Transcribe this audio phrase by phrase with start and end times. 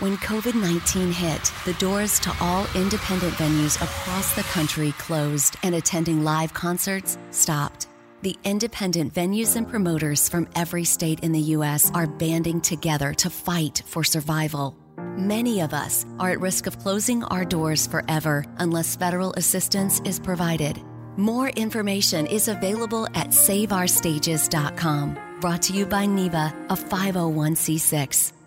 [0.00, 5.74] When COVID 19 hit, the doors to all independent venues across the country closed and
[5.74, 7.86] attending live concerts stopped.
[8.22, 11.90] The independent venues and promoters from every state in the U.S.
[11.92, 14.74] are banding together to fight for survival.
[15.18, 20.18] Many of us are at risk of closing our doors forever unless federal assistance is
[20.18, 20.80] provided.
[21.18, 25.18] More information is available at saveourstages.com.
[25.42, 28.39] Brought to you by NIVA, a 501c6.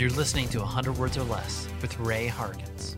[0.00, 2.96] You're listening to 100 Words or Less with Ray Harkins.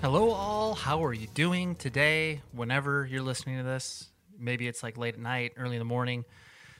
[0.00, 0.74] Hello, all.
[0.74, 2.40] How are you doing today?
[2.52, 4.08] Whenever you're listening to this,
[4.38, 6.24] maybe it's like late at night, early in the morning,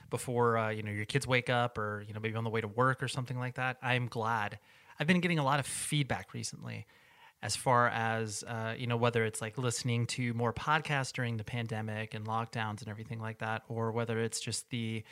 [0.09, 2.63] before uh, you know your kids wake up, or you know maybe on the way
[2.63, 3.77] to work or something like that.
[3.83, 4.59] I'm glad.
[4.99, 6.87] I've been getting a lot of feedback recently,
[7.43, 11.45] as far as uh, you know whether it's like listening to more podcasts during the
[11.45, 15.05] pandemic and lockdowns and everything like that, or whether it's just the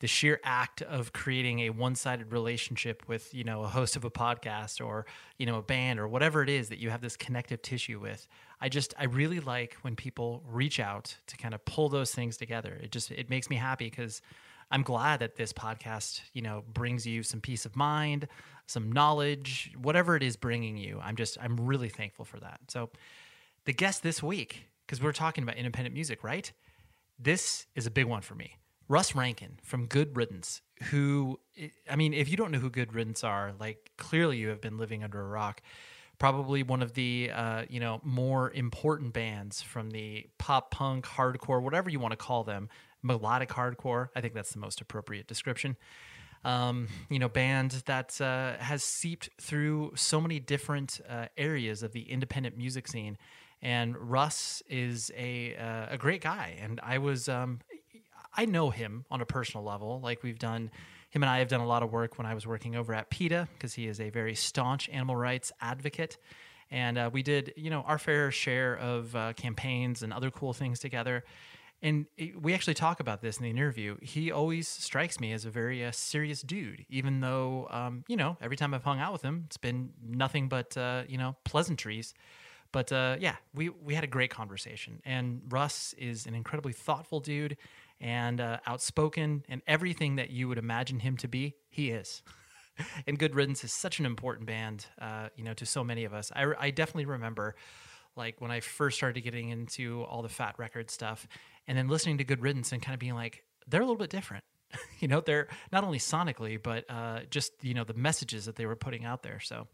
[0.00, 4.10] the sheer act of creating a one-sided relationship with you know a host of a
[4.10, 5.06] podcast or
[5.38, 8.26] you know a band or whatever it is that you have this connective tissue with
[8.60, 12.36] i just i really like when people reach out to kind of pull those things
[12.36, 12.78] together.
[12.82, 14.20] It just it makes me happy because
[14.70, 18.26] i'm glad that this podcast you know brings you some peace of mind
[18.66, 21.00] some knowledge whatever it is bringing you.
[21.02, 22.60] I'm just i'm really thankful for that.
[22.68, 22.90] So
[23.64, 26.50] the guest this week because we're talking about independent music right?
[27.18, 28.59] This is a big one for me
[28.90, 31.38] Russ Rankin from Good Riddance, who,
[31.88, 34.78] I mean, if you don't know who Good Riddance are, like clearly you have been
[34.78, 35.62] living under a rock.
[36.18, 41.62] Probably one of the, uh, you know, more important bands from the pop punk, hardcore,
[41.62, 42.68] whatever you want to call them,
[43.00, 44.08] melodic hardcore.
[44.16, 45.76] I think that's the most appropriate description.
[46.44, 51.92] Um, you know, band that uh, has seeped through so many different uh, areas of
[51.92, 53.18] the independent music scene.
[53.62, 57.60] And Russ is a uh, a great guy, and I was um,
[58.36, 60.00] I know him on a personal level.
[60.00, 60.70] Like we've done,
[61.10, 63.10] him and I have done a lot of work when I was working over at
[63.10, 66.18] PETA because he is a very staunch animal rights advocate.
[66.70, 70.52] And uh, we did, you know, our fair share of uh, campaigns and other cool
[70.52, 71.24] things together.
[71.82, 73.96] And it, we actually talk about this in the interview.
[74.02, 78.36] He always strikes me as a very uh, serious dude, even though, um, you know,
[78.40, 82.14] every time I've hung out with him, it's been nothing but, uh, you know, pleasantries.
[82.70, 85.00] But uh, yeah, we, we had a great conversation.
[85.04, 87.56] And Russ is an incredibly thoughtful dude
[88.00, 92.22] and uh, outspoken and everything that you would imagine him to be, he is.
[93.06, 96.14] and Good Riddance is such an important band, uh, you know, to so many of
[96.14, 96.32] us.
[96.34, 97.54] I, I definitely remember,
[98.16, 101.26] like, when I first started getting into all the Fat Record stuff,
[101.66, 104.10] and then listening to Good Riddance and kind of being like, they're a little bit
[104.10, 104.44] different.
[105.00, 108.66] you know, they're not only sonically, but uh, just you know the messages that they
[108.66, 109.40] were putting out there.
[109.40, 109.66] So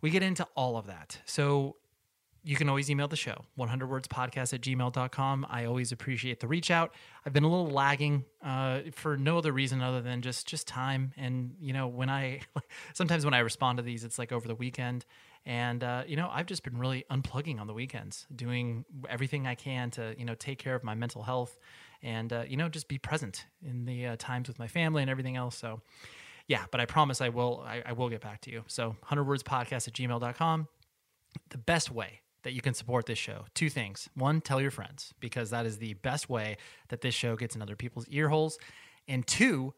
[0.00, 1.18] we get into all of that.
[1.24, 1.76] So
[2.44, 6.46] you can always email the show 100 words podcast at gmail.com i always appreciate the
[6.46, 6.94] reach out.
[7.24, 11.12] I've been a little lagging uh, for no other reason other than just just time.
[11.16, 12.40] And you know when i
[12.92, 15.04] sometimes when i respond to these it's like over the weekend.
[15.46, 19.54] And uh, you know i've just been really unplugging on the weekends doing everything i
[19.54, 21.58] can to you know take care of my mental health
[22.02, 25.10] and uh, you know just be present in the uh, times with my family and
[25.10, 25.56] everything else.
[25.56, 25.80] So
[26.48, 28.64] yeah but i promise i will I, I will get back to you.
[28.66, 30.68] So 100 words podcast at gmail.com
[31.48, 33.44] the best way that you can support this show.
[33.54, 34.08] Two things.
[34.14, 36.56] One, tell your friends because that is the best way
[36.88, 38.58] that this show gets in other people's ear holes.
[39.08, 39.74] And two,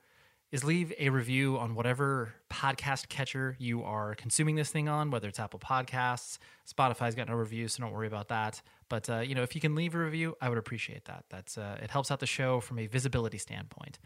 [0.55, 5.27] is leave a review on whatever podcast catcher you are consuming this thing on, whether
[5.27, 6.39] it's Apple Podcasts,
[6.73, 8.63] Spotify's got no reviews, so don't worry about that.
[8.89, 11.25] But uh, you know, if you can leave a review, I would appreciate that.
[11.29, 13.99] That's uh, it helps out the show from a visibility standpoint.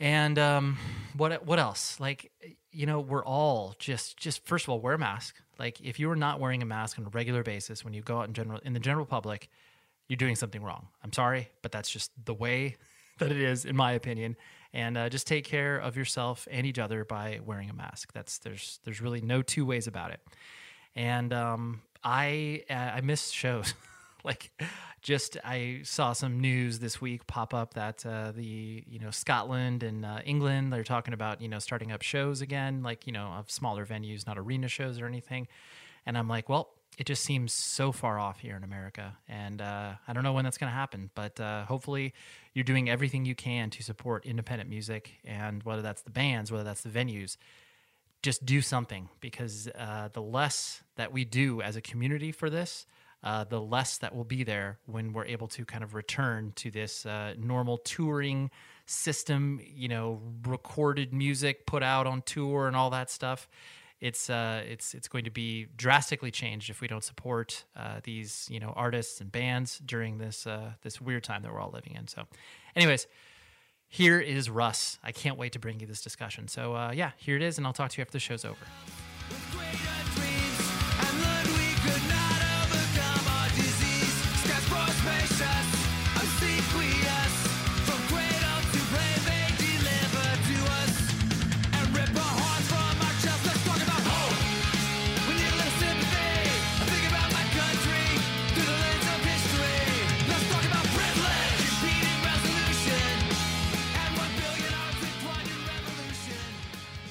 [0.00, 0.78] And um,
[1.16, 1.98] what what else?
[2.00, 2.30] Like
[2.72, 5.36] you know, we're all just just first of all wear a mask.
[5.58, 8.18] Like if you are not wearing a mask on a regular basis when you go
[8.18, 9.48] out in general in the general public,
[10.08, 10.88] you're doing something wrong.
[11.02, 12.76] I'm sorry, but that's just the way
[13.18, 14.36] that it is, in my opinion.
[14.72, 18.12] And uh, just take care of yourself and each other by wearing a mask.
[18.12, 20.20] That's there's there's really no two ways about it.
[20.96, 23.74] And um, I uh, I miss shows.
[24.30, 24.50] like
[25.02, 29.82] just I saw some news this week pop up that uh, the you know Scotland
[29.82, 33.26] and uh, England they're talking about you know starting up shows again, like you know
[33.26, 35.46] of smaller venues, not arena shows or anything.
[36.06, 39.94] And I'm like, well, it just seems so far off here in America, and uh,
[40.06, 41.10] I don't know when that's going to happen.
[41.14, 42.14] But uh, hopefully,
[42.54, 46.64] you're doing everything you can to support independent music, and whether that's the bands, whether
[46.64, 47.36] that's the venues.
[48.22, 52.86] Just do something because uh, the less that we do as a community for this,
[53.24, 56.70] uh, the less that will be there when we're able to kind of return to
[56.70, 58.50] this uh, normal touring
[58.84, 63.48] system, you know, recorded music put out on tour and all that stuff.
[63.98, 68.46] It's uh, it's it's going to be drastically changed if we don't support uh, these
[68.50, 71.94] you know artists and bands during this uh, this weird time that we're all living
[71.94, 72.06] in.
[72.08, 72.24] So,
[72.76, 73.06] anyways,
[73.88, 74.98] here is Russ.
[75.02, 76.48] I can't wait to bring you this discussion.
[76.48, 78.66] So uh, yeah, here it is, and I'll talk to you after the show's over.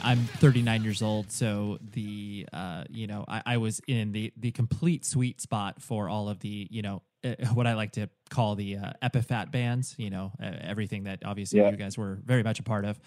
[0.03, 4.51] I'm 39 years old, so the uh, you know I, I, was in the the
[4.51, 8.55] complete sweet spot for all of the you know uh, what I like to call
[8.55, 9.95] the uh, Epi-Fat bands.
[9.97, 11.71] You know uh, everything that obviously yeah.
[11.71, 12.99] you guys were very much a part of.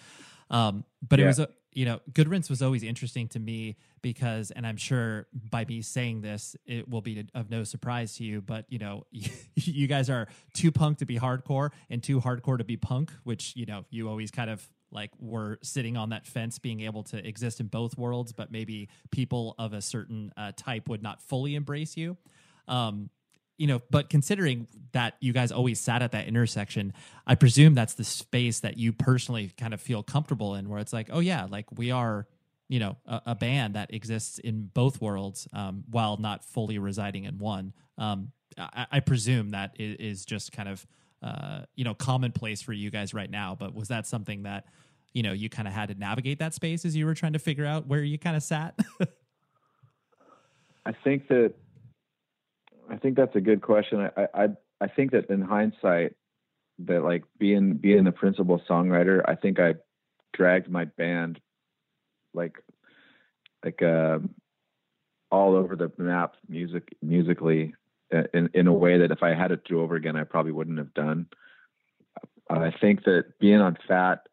[0.48, 1.24] Um, but yeah.
[1.24, 4.78] it was a you know Good Riddance was always interesting to me because, and I'm
[4.78, 8.40] sure by me saying this, it will be of no surprise to you.
[8.40, 9.04] But you know,
[9.54, 13.54] you guys are too punk to be hardcore and too hardcore to be punk, which
[13.54, 17.26] you know you always kind of like we're sitting on that fence being able to
[17.26, 21.54] exist in both worlds but maybe people of a certain uh, type would not fully
[21.54, 22.16] embrace you.
[22.68, 23.10] Um,
[23.58, 26.92] you know but considering that you guys always sat at that intersection
[27.26, 30.92] i presume that's the space that you personally kind of feel comfortable in where it's
[30.92, 32.26] like oh yeah like we are
[32.68, 37.24] you know a, a band that exists in both worlds um, while not fully residing
[37.24, 37.72] in one.
[37.98, 40.86] Um, I, I, presume that is just kind of
[41.26, 44.66] uh, you know commonplace for you guys right now but was that something that
[45.12, 47.38] you know you kind of had to navigate that space as you were trying to
[47.38, 48.78] figure out where you kind of sat?
[50.86, 51.54] I think that
[52.88, 54.08] i think that's a good question.
[54.16, 54.48] I, I
[54.80, 56.14] i think that in hindsight
[56.80, 59.74] that like being being the principal songwriter i think i
[60.32, 61.40] dragged my band
[62.34, 62.56] like
[63.64, 64.18] like uh,
[65.32, 67.74] all over the map music musically
[68.10, 70.78] in in a way that if I had it do over again, I probably wouldn't
[70.78, 71.26] have done.
[72.48, 74.26] I think that being on Fat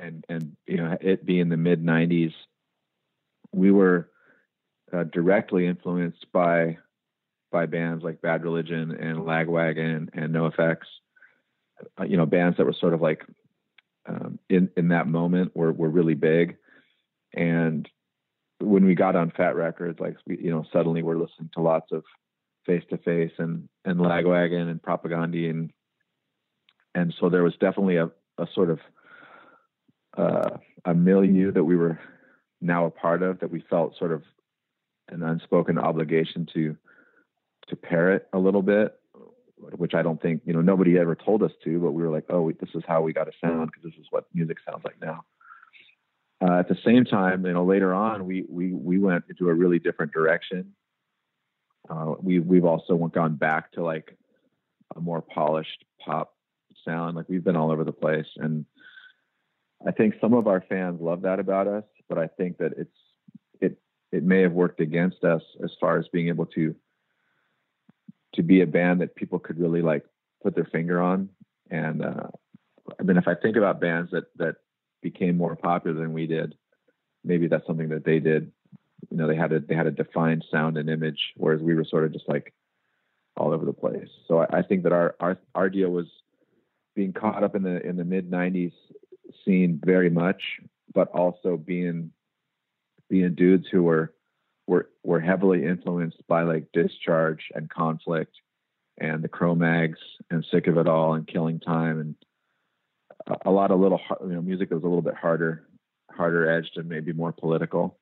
[0.00, 2.32] and and you know it being the mid '90s,
[3.52, 4.10] we were
[4.92, 6.78] uh, directly influenced by
[7.52, 10.78] by bands like Bad Religion and Lagwagon and NOFX.
[11.98, 13.24] Uh, you know, bands that were sort of like
[14.06, 16.56] um, in in that moment were were really big,
[17.34, 17.88] and
[18.60, 21.62] when we got on Fat Wreck Chords, like we, you know, suddenly we're listening to
[21.62, 22.04] lots of
[22.66, 25.72] face to face and and lagwagon and Propagandhi and
[26.94, 28.80] and so there was definitely a, a sort of
[30.16, 31.98] uh, a milieu that we were
[32.60, 34.22] now a part of that we felt sort of
[35.08, 36.76] an unspoken obligation to
[37.68, 39.00] to parrot a little bit
[39.76, 42.24] which I don't think you know nobody ever told us to, but we were like,
[42.30, 45.00] oh, this is how we got to sound because this is what music sounds like
[45.00, 45.24] now.
[46.42, 49.54] Uh, at the same time, you know, later on, we we we went into a
[49.54, 50.72] really different direction.
[51.88, 54.16] Uh, we we've also gone back to like
[54.96, 56.34] a more polished pop
[56.84, 57.16] sound.
[57.16, 58.64] Like we've been all over the place, and
[59.86, 61.84] I think some of our fans love that about us.
[62.08, 62.96] But I think that it's
[63.60, 63.78] it
[64.12, 66.74] it may have worked against us as far as being able to
[68.34, 70.04] to be a band that people could really like
[70.42, 71.28] put their finger on.
[71.70, 72.28] And uh,
[72.98, 74.56] I mean, if I think about bands that that
[75.02, 76.54] became more popular than we did,
[77.24, 78.52] maybe that's something that they did.
[79.08, 81.84] You know, they had a they had a defined sound and image, whereas we were
[81.84, 82.52] sort of just like
[83.36, 84.08] all over the place.
[84.28, 86.06] So I, I think that our our our deal was
[86.94, 88.72] being caught up in the in the mid '90s
[89.44, 90.42] scene very much,
[90.94, 92.10] but also being
[93.08, 94.12] being dudes who were
[94.66, 98.36] were were heavily influenced by like discharge and conflict
[98.98, 99.98] and the Cro-Mags
[100.30, 102.14] and sick of it all and killing time and
[103.44, 105.66] a, lot of little you know music that was a little bit harder
[106.10, 107.98] harder edged and maybe more political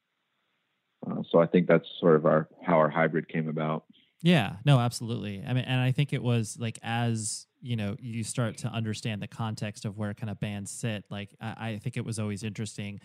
[1.07, 3.85] uh, so i think that's sort of our how our hybrid came about.
[4.21, 5.45] Yeah no absolutely.
[5.47, 9.23] I mean and i think it was like as you know you start to understand
[9.23, 12.43] the context of where kind of bands sit like i, I think it was always
[12.43, 13.01] interesting.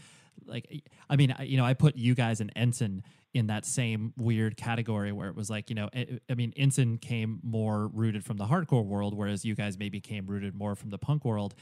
[0.46, 4.58] Like i mean you know i put you guys and ensign in that same weird
[4.58, 8.46] category where it was like you know i mean ensign came more rooted from the
[8.46, 11.54] hardcore world whereas you guys maybe came rooted more from the punk world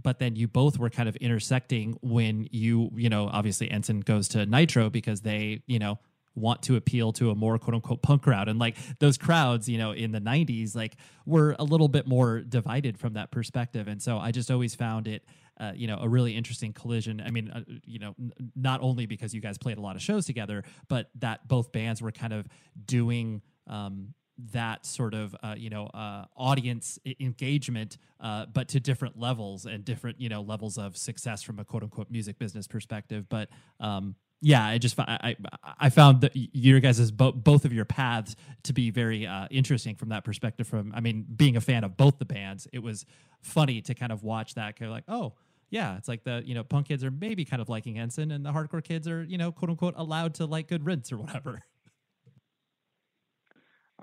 [0.00, 4.28] but then you both were kind of intersecting when you you know obviously ensign goes
[4.28, 5.98] to nitro because they you know
[6.34, 8.48] want to appeal to a more quote unquote punk crowd.
[8.48, 10.96] And like those crowds, you know, in the 90s, like
[11.26, 13.88] were a little bit more divided from that perspective.
[13.88, 15.24] And so I just always found it.
[15.56, 17.22] Uh, you know, a really interesting collision.
[17.24, 20.02] I mean, uh, you know, n- not only because you guys played a lot of
[20.02, 22.48] shows together, but that both bands were kind of
[22.84, 24.14] doing um,
[24.52, 29.84] that sort of uh, you know uh, audience engagement, uh, but to different levels and
[29.84, 33.26] different you know levels of success from a quote unquote music business perspective.
[33.28, 33.48] But
[33.80, 35.36] um, yeah, I just I
[35.78, 39.94] I found that your guys' bo- both of your paths to be very uh, interesting
[39.94, 40.66] from that perspective.
[40.66, 43.06] From I mean, being a fan of both the bands, it was
[43.40, 44.78] funny to kind of watch that.
[44.78, 45.34] Kind of like, oh
[45.70, 48.44] yeah, it's like the you know punk kids are maybe kind of liking Ensign, and
[48.44, 51.62] the hardcore kids are you know quote unquote allowed to like Good Riddance or whatever.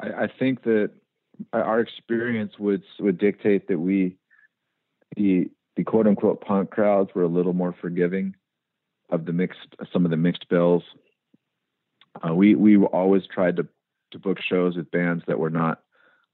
[0.01, 0.91] I, I think that
[1.53, 4.17] our experience would would dictate that we
[5.15, 8.35] the the quote unquote punk crowds were a little more forgiving
[9.09, 10.83] of the mixed some of the mixed bills.
[12.27, 13.67] Uh, we we always tried to
[14.11, 15.81] to book shows with bands that were not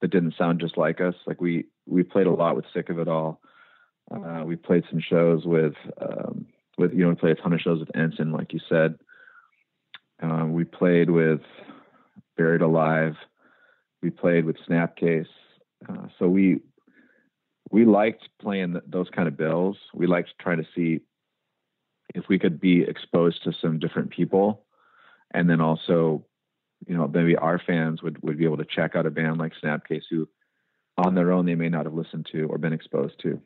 [0.02, 1.16] that didn't sound just like us.
[1.26, 3.42] Like we we played a lot with Sick of It All.
[4.12, 6.48] Uh, we played some shows with um,
[6.78, 8.98] with you know we played a ton of shows with Ensign, like you said.
[10.22, 11.42] Um, we played with
[12.36, 13.16] Buried Alive.
[14.08, 15.28] We played with Snapcase.
[15.90, 16.62] Uh, so we
[17.72, 19.76] we liked playing those kind of bills.
[19.94, 21.02] We liked trying to see
[22.16, 24.64] if we could be exposed to some different people.
[25.34, 26.26] And then also
[26.88, 29.52] you know maybe our fans would would be able to check out a band like
[29.62, 30.30] snapcase who
[30.98, 33.42] on their own they may not have listened to or been exposed to.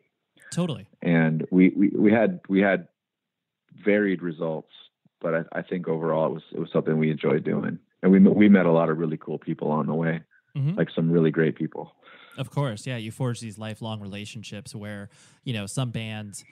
[0.54, 0.86] Totally.
[1.02, 2.88] And we we, we had we had
[3.84, 4.74] varied results
[5.22, 7.80] but I, I think overall it was it was something we enjoyed doing.
[8.04, 10.22] And we we met a lot of really cool people on the way
[10.56, 10.78] mm-hmm.
[10.78, 11.94] like some really great people
[12.38, 15.10] of course yeah you forge these lifelong relationships where
[15.44, 16.44] you know some bands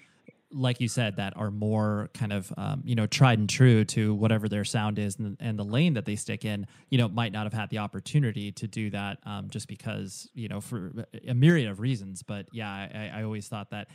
[0.52, 4.14] like you said, that are more kind of um, you know tried and true to
[4.14, 7.32] whatever their sound is and, and, the lane that they stick in, you know, might
[7.32, 10.92] not have had the opportunity to do that um, just because you know for
[11.28, 12.24] a myriad of reasons.
[12.24, 13.90] But yeah, I, I always thought that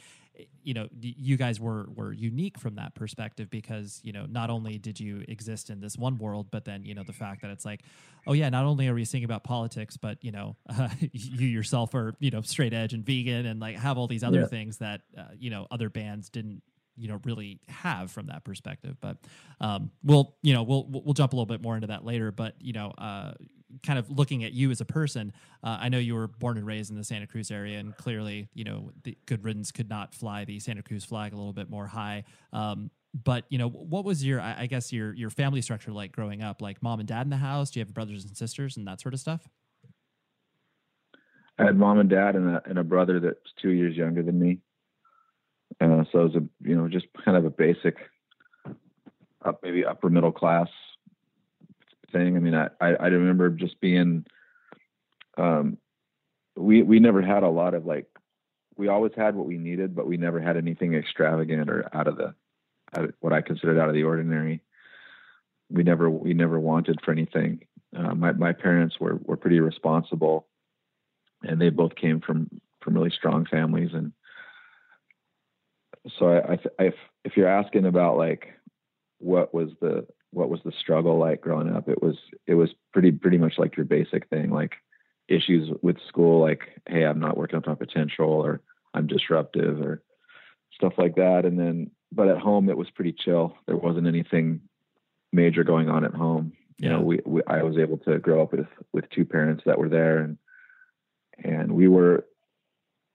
[0.63, 4.79] you know you guys were were unique from that perspective because you know not only
[4.79, 7.65] did you exist in this one world but then you know the fact that it's
[7.65, 7.83] like
[8.27, 11.95] oh yeah not only are we singing about politics but you know uh, you yourself
[11.95, 14.47] are you know straight edge and vegan and like have all these other yeah.
[14.47, 16.63] things that uh, you know other bands didn't
[16.97, 19.17] you know really have from that perspective but
[19.61, 22.55] um, we'll you know we'll we'll jump a little bit more into that later but
[22.61, 23.33] you know uh,
[23.83, 26.67] kind of looking at you as a person, uh, I know you were born and
[26.67, 30.15] raised in the Santa Cruz area, and clearly, you know, the Good Riddance could not
[30.15, 32.25] fly the Santa Cruz flag a little bit more high.
[32.53, 36.43] Um, but you know, what was your, I guess, your your family structure like growing
[36.43, 36.61] up?
[36.61, 37.71] Like mom and dad in the house?
[37.71, 39.49] Do you have brothers and sisters and that sort of stuff?
[41.59, 44.39] I had mom and dad and a and a brother that's two years younger than
[44.39, 44.59] me.
[45.81, 47.97] Uh, so it was a you know just kind of a basic,
[49.45, 50.69] up maybe upper middle class
[52.15, 52.37] thing.
[52.37, 54.25] I mean, I, I, I remember just being,
[55.37, 55.77] um,
[56.57, 58.07] we, we never had a lot of like,
[58.77, 62.17] we always had what we needed, but we never had anything extravagant or out of
[62.17, 62.35] the,
[62.97, 64.63] out of what I considered out of the ordinary.
[65.71, 67.67] We never, we never wanted for anything.
[67.95, 70.47] Uh, my, my parents were, were pretty responsible
[71.45, 72.49] and they both came from
[72.81, 74.13] from really strong families and
[76.19, 76.95] so I, I, if
[77.25, 78.49] if you're asking about like
[79.19, 83.13] what was the what was the struggle like growing up, it was it was pretty
[83.13, 84.73] pretty much like your basic thing, like
[85.29, 88.61] issues with school, like hey, I'm not working up to my potential, or
[88.93, 90.03] I'm disruptive, or
[90.73, 91.45] stuff like that.
[91.45, 93.57] And then, but at home, it was pretty chill.
[93.67, 94.61] There wasn't anything
[95.33, 96.53] major going on at home.
[96.79, 99.79] You know, we, we I was able to grow up with with two parents that
[99.79, 100.39] were there, and
[101.43, 102.25] and we were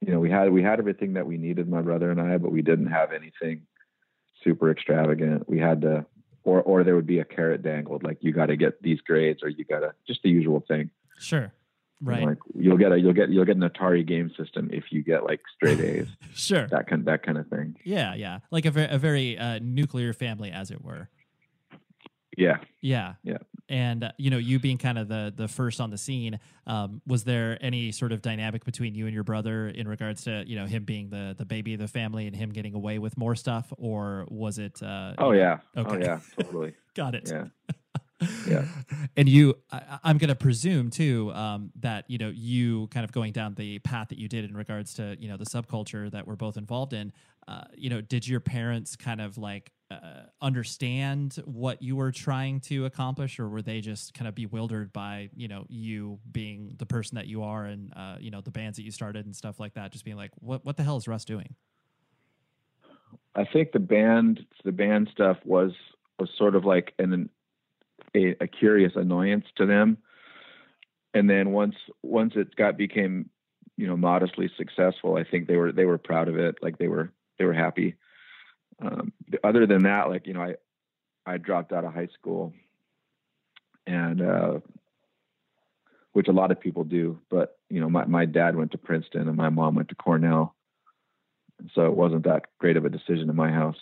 [0.02, 2.52] you know, we had we had everything that we needed, my brother and I, but
[2.52, 3.64] we didn't have anything
[4.44, 5.50] super extravagant.
[5.50, 6.06] We had to,
[6.44, 9.44] or or there would be a carrot dangled, like you got to get these grades,
[9.44, 10.90] or you got to just the usual thing.
[11.20, 11.52] Sure,
[12.02, 12.22] right.
[12.22, 15.04] Know, like you'll get a you'll get you'll get an Atari game system if you
[15.04, 16.08] get like straight A's.
[16.34, 17.76] sure, that kind that kind of thing.
[17.84, 21.10] Yeah, yeah, like a, very a very uh, nuclear family, as it were.
[22.38, 22.58] Yeah.
[22.82, 23.14] Yeah.
[23.24, 23.38] Yeah.
[23.68, 27.02] And uh, you know, you being kind of the the first on the scene, um,
[27.06, 30.56] was there any sort of dynamic between you and your brother in regards to you
[30.56, 33.36] know him being the the baby of the family and him getting away with more
[33.36, 34.82] stuff, or was it?
[34.82, 35.60] Uh, oh yeah.
[35.78, 35.90] Okay.
[35.96, 36.20] Oh yeah.
[36.40, 36.74] Totally.
[36.96, 37.30] Got it.
[37.32, 37.46] Yeah.
[38.48, 38.66] yeah.
[39.16, 43.12] And you, I, am going to presume too um, that you know you kind of
[43.12, 46.28] going down the path that you did in regards to you know the subculture that
[46.28, 47.14] we're both involved in.
[47.48, 52.60] Uh, you know, did your parents kind of like uh, understand what you were trying
[52.60, 56.86] to accomplish, or were they just kind of bewildered by you know you being the
[56.86, 59.60] person that you are and uh, you know the bands that you started and stuff
[59.60, 59.92] like that?
[59.92, 61.56] Just being like, what what the hell is Russ doing?
[63.36, 65.72] I think the band the band stuff was
[66.20, 67.30] was sort of like an
[68.16, 69.98] a, a curious annoyance to them,
[71.16, 73.30] and then once once it got became
[73.76, 76.58] you know modestly successful, I think they were they were proud of it.
[76.62, 77.96] Like they were they were happy
[78.82, 80.56] um, other than that, like you know, I
[81.26, 82.54] I dropped out of high school,
[83.86, 84.60] and uh,
[86.14, 87.20] which a lot of people do.
[87.30, 90.56] But you know, my my dad went to Princeton and my mom went to Cornell,
[91.74, 93.78] so it wasn't that great of a decision in my house.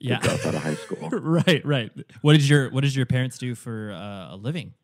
[0.00, 1.08] Yeah, drop out of high school.
[1.12, 1.90] right, right.
[2.22, 4.74] What did your What did your parents do for uh, a living?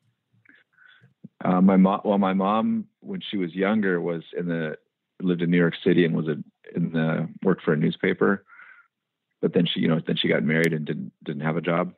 [1.44, 4.76] Uh, my mom, well, my mom, when she was younger, was in the
[5.22, 6.36] lived in New York City and was a,
[6.74, 8.44] in the worked for a newspaper
[9.44, 11.92] but then she, you know, then she got married and didn't didn't have a job.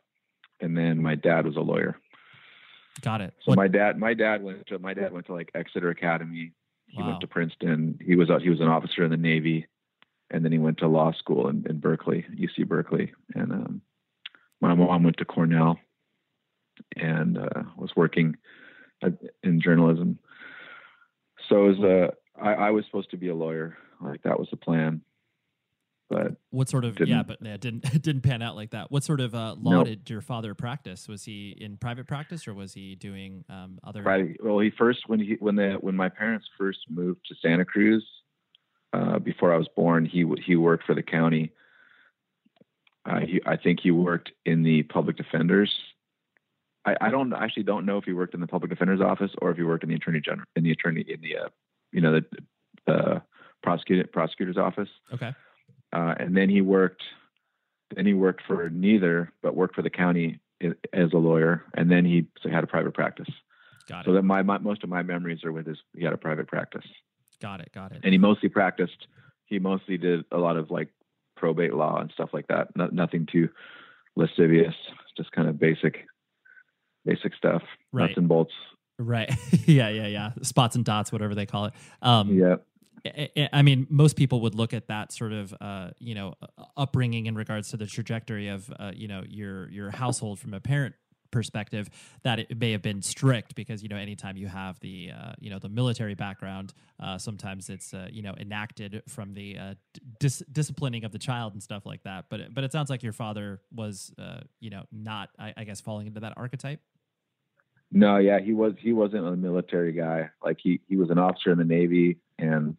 [0.60, 1.96] And then my dad was a lawyer.
[3.02, 3.34] Got it.
[3.44, 3.56] So what?
[3.56, 6.50] my dad, my dad went to my dad went to like Exeter Academy.
[6.88, 7.10] He wow.
[7.10, 8.00] went to Princeton.
[8.04, 9.68] He was he was an officer in the Navy,
[10.28, 13.12] and then he went to law school in, in Berkeley, UC Berkeley.
[13.36, 13.82] And um,
[14.60, 15.78] my mom went to Cornell,
[16.96, 18.34] and uh, was working
[19.44, 20.18] in journalism.
[21.48, 23.78] So it was, uh, I, I was supposed to be a lawyer.
[24.00, 25.02] Like that was the plan
[26.08, 28.90] but what sort of yeah but yeah didn't it didn't pan out like that.
[28.90, 29.86] What sort of uh, law nope.
[29.86, 31.08] did your father practice?
[31.08, 34.02] Was he in private practice or was he doing um, other
[34.42, 38.04] well he first when he when the when my parents first moved to santa cruz
[38.92, 41.52] uh, before i was born he he worked for the county.
[43.04, 45.72] Uh, he, i think he worked in the public defenders.
[46.84, 49.50] I, I don't actually don't know if he worked in the public defender's office or
[49.50, 51.48] if he worked in the attorney general in the attorney in the uh,
[51.90, 52.24] you know the
[52.86, 53.22] the
[53.60, 54.88] prosecutor prosecutor's office.
[55.12, 55.34] Okay
[55.92, 57.02] uh, and then he worked,
[57.94, 60.40] then he worked for neither, but worked for the county
[60.92, 63.28] as a lawyer, and then he had a private practice.
[63.88, 64.04] Got it.
[64.06, 65.78] So that my, my most of my memories are with his.
[65.96, 66.84] He had a private practice.
[67.40, 67.70] Got it.
[67.72, 68.00] Got it.
[68.02, 69.06] And he mostly practiced.
[69.44, 70.88] He mostly did a lot of like
[71.36, 72.74] probate law and stuff like that.
[72.74, 73.48] No, nothing too
[74.16, 74.74] lascivious.
[75.16, 76.06] Just kind of basic,
[77.04, 77.62] basic stuff.
[77.92, 78.06] Right.
[78.06, 78.52] Nuts and bolts.
[78.98, 79.32] Right.
[79.66, 79.88] yeah.
[79.88, 80.06] Yeah.
[80.06, 80.32] Yeah.
[80.42, 81.74] Spots and dots, whatever they call it.
[82.02, 82.56] Um, yeah.
[83.52, 86.34] I mean, most people would look at that sort of, uh, you know,
[86.76, 90.60] upbringing in regards to the trajectory of, uh, you know, your your household from a
[90.60, 90.94] parent
[91.30, 91.90] perspective
[92.22, 95.50] that it may have been strict because you know anytime you have the uh, you
[95.50, 99.74] know the military background uh, sometimes it's uh, you know enacted from the uh,
[100.18, 102.26] dis- disciplining of the child and stuff like that.
[102.30, 105.80] But but it sounds like your father was uh, you know not I, I, guess
[105.80, 106.80] falling into that archetype?
[107.92, 110.30] No yeah he was he wasn't a military guy.
[110.42, 112.76] Like he he was an officer in the navy and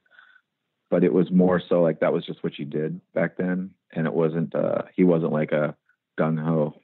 [0.89, 4.07] but it was more so like that was just what you did back then, and
[4.07, 4.53] it wasn't.
[4.55, 5.75] uh He wasn't like a
[6.19, 6.79] gung ho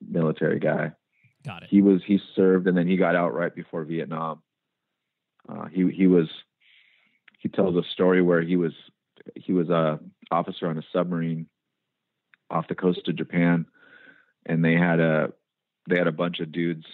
[0.00, 0.92] military guy.
[1.44, 1.68] Got it.
[1.70, 2.02] He was.
[2.06, 4.42] He served, and then he got out right before Vietnam.
[5.48, 6.28] Uh, he he was.
[7.38, 8.72] He tells a story where he was
[9.34, 11.46] he was a officer on a submarine
[12.50, 13.66] off the coast of Japan,
[14.46, 15.32] and they had a
[15.88, 16.86] they had a bunch of dudes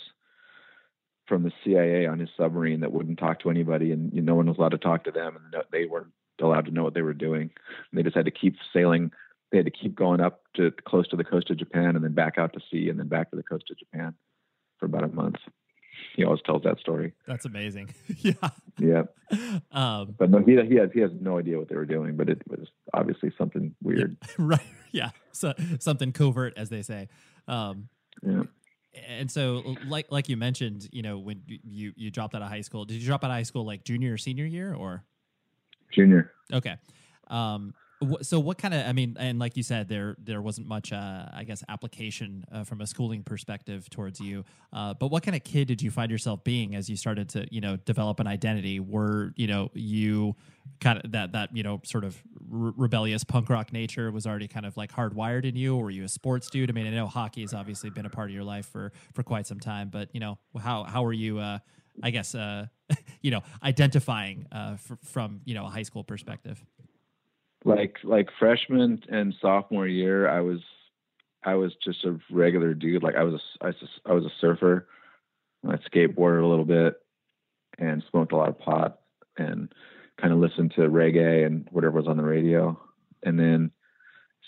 [1.27, 4.37] from the CIA on his submarine that wouldn't talk to anybody, and you know, no
[4.37, 7.03] one was allowed to talk to them, and they weren't allowed to know what they
[7.03, 7.43] were doing.
[7.91, 9.11] And they just had to keep sailing.
[9.51, 12.15] They had to keep going up to close to the coast of Japan and then
[12.15, 14.15] back out to sea and then back to the coast of Japan
[14.79, 15.37] for about a month.
[16.17, 17.13] he always tells that story.
[17.27, 17.95] That's amazing.
[18.17, 18.33] yeah.
[18.79, 19.03] Yeah.
[19.73, 22.29] Um, but no, he he has he has no idea what they were doing, but
[22.29, 24.17] it was obviously something weird.
[24.21, 24.61] Yeah, right.
[24.91, 25.11] Yeah.
[25.31, 27.09] So something covert, as they say.
[27.47, 27.89] Um,
[28.21, 28.43] yeah.
[29.07, 32.63] And so, like like you mentioned, you know, when you you dropped out of high
[32.63, 35.05] school, did you drop out of high school like junior or senior year or?
[35.93, 36.33] Junior.
[36.53, 36.77] Okay.
[37.29, 37.75] Um,
[38.23, 41.27] so what kind of i mean and like you said there there wasn't much uh,
[41.35, 45.45] i guess application uh, from a schooling perspective towards you uh, but what kind of
[45.45, 48.81] kid did you find yourself being as you started to you know develop an identity
[48.81, 50.35] were you know you
[50.81, 52.17] kind of that that you know sort of
[52.49, 55.91] re- rebellious punk rock nature was already kind of like hardwired in you or were
[55.91, 58.35] you a sports dude i mean i know hockey has obviously been a part of
[58.35, 61.59] your life for for quite some time but you know how how were you uh
[62.03, 62.67] i guess uh
[63.23, 66.65] you know identifying uh from you know a high school perspective.
[67.65, 70.61] Like like freshman and sophomore year i was
[71.45, 73.03] i was just a regular dude.
[73.03, 73.73] Like i was a, I,
[74.07, 74.89] I was a surfer.
[75.67, 76.95] I skateboarded a little bit
[77.79, 79.01] and smoked a lot of pot
[79.37, 79.73] and
[80.19, 82.81] kind of listened to reggae and whatever was on the radio.
[83.23, 83.71] And then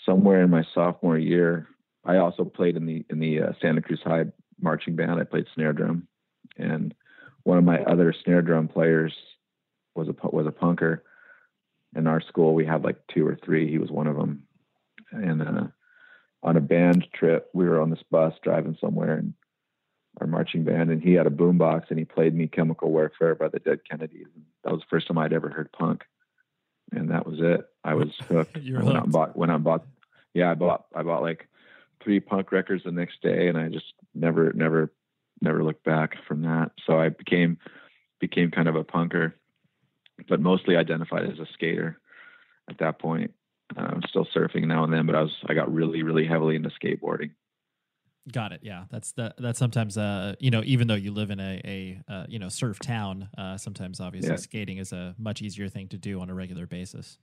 [0.05, 1.67] somewhere in my sophomore year
[2.03, 4.25] i also played in the in the uh, santa cruz high
[4.63, 5.19] marching band.
[5.19, 6.07] I played snare drum.
[6.57, 6.93] And
[7.43, 9.13] one of my other snare drum players
[9.95, 11.01] was a was a punker.
[11.95, 13.69] In our school we had like two or three.
[13.69, 14.43] He was one of them
[15.11, 15.67] and uh,
[16.41, 19.33] on a band trip we were on this bus driving somewhere and
[20.21, 23.47] our marching band and he had a boombox and he played me chemical warfare by
[23.47, 24.27] the dead kennedys.
[24.35, 26.03] And that was the first time i'd ever heard punk.
[26.91, 27.67] And that was it.
[27.83, 29.85] I was hooked you went out and bought went out and bought
[30.33, 31.47] yeah i bought i bought like
[32.03, 34.91] three punk records the next day and i just never never
[35.43, 37.57] never looked back from that so i became
[38.19, 39.33] became kind of a punker
[40.27, 41.99] but mostly identified as a skater
[42.69, 43.33] at that point.
[43.75, 46.69] I'm still surfing now and then, but I was I got really really heavily into
[46.69, 47.31] skateboarding.
[48.31, 48.61] Got it.
[48.63, 49.33] Yeah, that's that.
[49.37, 52.49] That's sometimes, uh, you know, even though you live in a, a uh, you know
[52.49, 54.37] surf town, uh, sometimes obviously yeah.
[54.37, 57.17] skating is a much easier thing to do on a regular basis.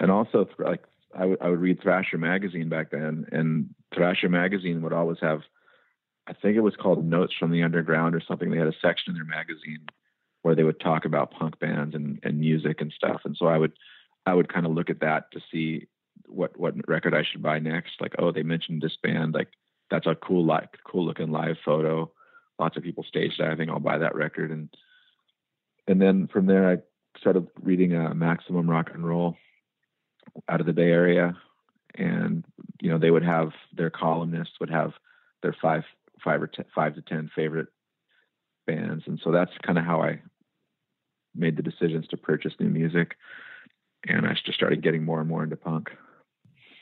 [0.00, 4.82] And also, like I would I would read Thrasher magazine back then, and Thrasher magazine
[4.82, 5.42] would always have,
[6.30, 8.50] I think it was called Notes from the Underground or something.
[8.50, 9.84] They had a section in their magazine
[10.42, 13.22] where they would talk about punk bands and, and music and stuff.
[13.24, 13.72] And so I would
[14.26, 15.88] I would kind of look at that to see
[16.26, 17.94] what what record I should buy next.
[18.00, 19.34] Like, oh, they mentioned this band.
[19.34, 19.48] Like,
[19.90, 22.12] that's a cool like cool looking live photo.
[22.60, 23.68] Lots of people stage diving.
[23.68, 24.52] I'll buy that record.
[24.52, 24.68] And
[25.88, 26.76] and then from there, I
[27.18, 29.36] started reading uh, Maximum Rock and Roll
[30.48, 31.36] out of the Bay Area,
[31.96, 32.44] and
[32.80, 34.92] you know they would have their columnists would have
[35.42, 35.82] their five
[36.22, 37.68] five or ten, five to ten favorite
[38.66, 40.20] bands, and so that's kind of how I
[41.34, 43.16] made the decisions to purchase new music,
[44.06, 45.90] and I just started getting more and more into punk.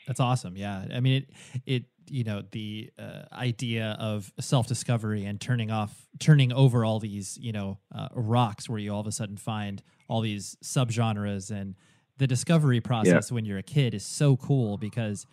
[0.07, 0.57] That's awesome.
[0.57, 1.31] Yeah, I mean it.
[1.67, 6.99] It you know the uh, idea of self discovery and turning off, turning over all
[6.99, 11.51] these you know uh, rocks where you all of a sudden find all these subgenres
[11.51, 11.75] and
[12.17, 13.35] the discovery process yeah.
[13.35, 15.27] when you're a kid is so cool because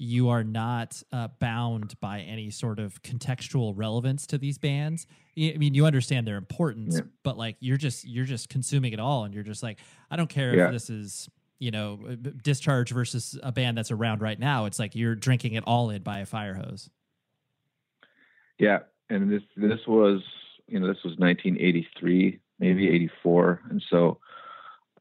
[0.00, 5.06] you are not uh, bound by any sort of contextual relevance to these bands.
[5.36, 7.02] I mean, you understand their importance, yeah.
[7.22, 9.78] but like you're just you're just consuming it all, and you're just like,
[10.10, 10.66] I don't care yeah.
[10.66, 11.98] if this is you know
[12.42, 14.64] discharge versus a band that's around right now.
[14.64, 16.88] It's like you're drinking it all in by a fire hose.
[18.58, 18.78] Yeah,
[19.10, 20.22] and this this was
[20.66, 24.16] you know this was 1983, maybe 84, and so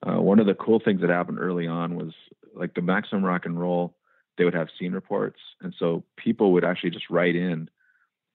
[0.05, 2.11] uh, one of the cool things that happened early on was
[2.53, 3.95] like the Maximum Rock and Roll
[4.39, 7.69] they would have scene reports, and so people would actually just write in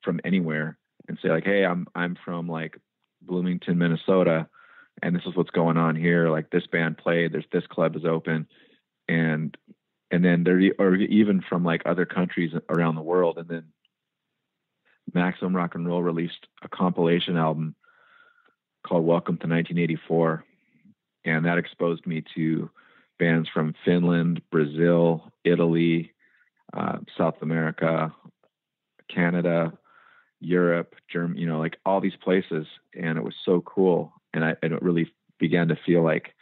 [0.03, 0.77] from anywhere
[1.09, 2.79] and say like, "Hey, I'm I'm from like
[3.23, 4.47] Bloomington, Minnesota,
[5.03, 6.29] and this is what's going on here.
[6.29, 7.33] Like this band played.
[7.33, 8.47] There's this club is open,
[9.09, 9.57] and
[10.11, 13.65] and then there or even from like other countries around the world, and then
[15.15, 17.75] Maximum Rock and Roll released a compilation album
[18.87, 20.45] called Welcome to 1984,
[21.25, 22.69] and that exposed me to
[23.19, 26.13] bands from Finland, Brazil, Italy,
[26.73, 28.15] uh, South America,
[29.09, 29.73] Canada,
[30.41, 32.67] Europe, Germany, you know, like all these places.
[32.95, 34.13] And it was so cool.
[34.33, 36.35] And I and it really began to feel like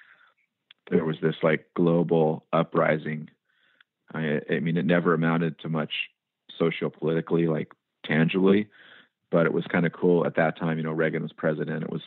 [0.91, 3.29] there was this like global uprising.
[4.13, 5.93] I, I mean, it never amounted to much
[6.59, 7.73] socio-politically, like
[8.05, 8.69] tangibly,
[9.31, 10.79] but it was kind of cool at that time.
[10.79, 11.85] You know, Reagan was president.
[11.85, 12.03] It was,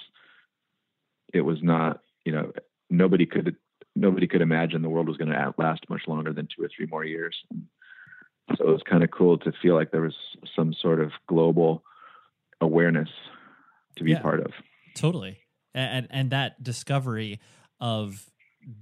[1.33, 2.51] it was not, you know,
[2.89, 3.55] nobody could
[3.95, 6.85] nobody could imagine the world was going to last much longer than two or three
[6.85, 7.35] more years.
[8.57, 10.15] So it was kind of cool to feel like there was
[10.55, 11.83] some sort of global
[12.61, 13.09] awareness
[13.97, 14.51] to be yeah, part of.
[14.95, 15.39] Totally.
[15.73, 17.39] And and that discovery
[17.79, 18.25] of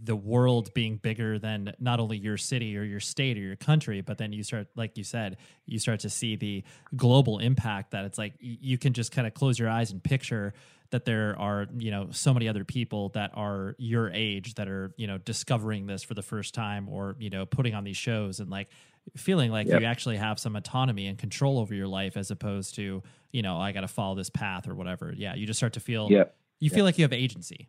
[0.01, 4.01] the world being bigger than not only your city or your state or your country,
[4.01, 6.63] but then you start, like you said, you start to see the
[6.95, 10.53] global impact that it's like you can just kind of close your eyes and picture
[10.93, 14.93] that there are you know so many other people that are your age that are
[14.95, 18.39] you know discovering this for the first time or you know putting on these shows
[18.39, 18.69] and like
[19.17, 19.81] feeling like yep.
[19.81, 23.01] you actually have some autonomy and control over your life as opposed to
[23.31, 25.11] you know i got to follow this path or whatever.
[25.17, 26.37] Yeah you just start to feel yep.
[26.59, 27.67] you feel like you have agency.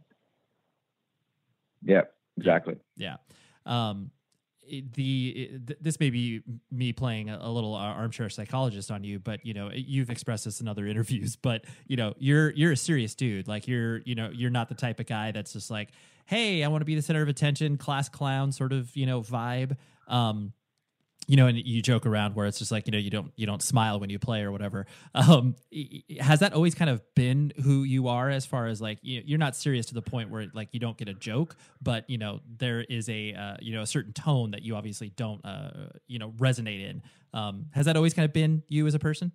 [1.82, 2.02] Yeah
[2.36, 2.76] exactly.
[2.96, 3.16] Yeah.
[3.64, 4.10] Um
[4.92, 9.70] the this may be me playing a, little armchair psychologist on you but you know
[9.72, 13.46] you've expressed this in other interviews but you know you're you're a serious dude.
[13.48, 15.90] Like you're you know you're not the type of guy that's just like
[16.26, 19.20] hey i want to be the center of attention class clown sort of you know
[19.20, 19.76] vibe.
[20.08, 20.52] Um
[21.26, 23.46] you know, and you joke around where it's just like you know you don't you
[23.46, 24.86] don't smile when you play or whatever.
[25.14, 25.54] Um,
[26.20, 29.56] has that always kind of been who you are as far as like you're not
[29.56, 32.80] serious to the point where like you don't get a joke, but you know there
[32.80, 36.30] is a uh, you know a certain tone that you obviously don't uh, you know
[36.32, 37.02] resonate in.
[37.32, 39.32] Um, has that always kind of been you as a person?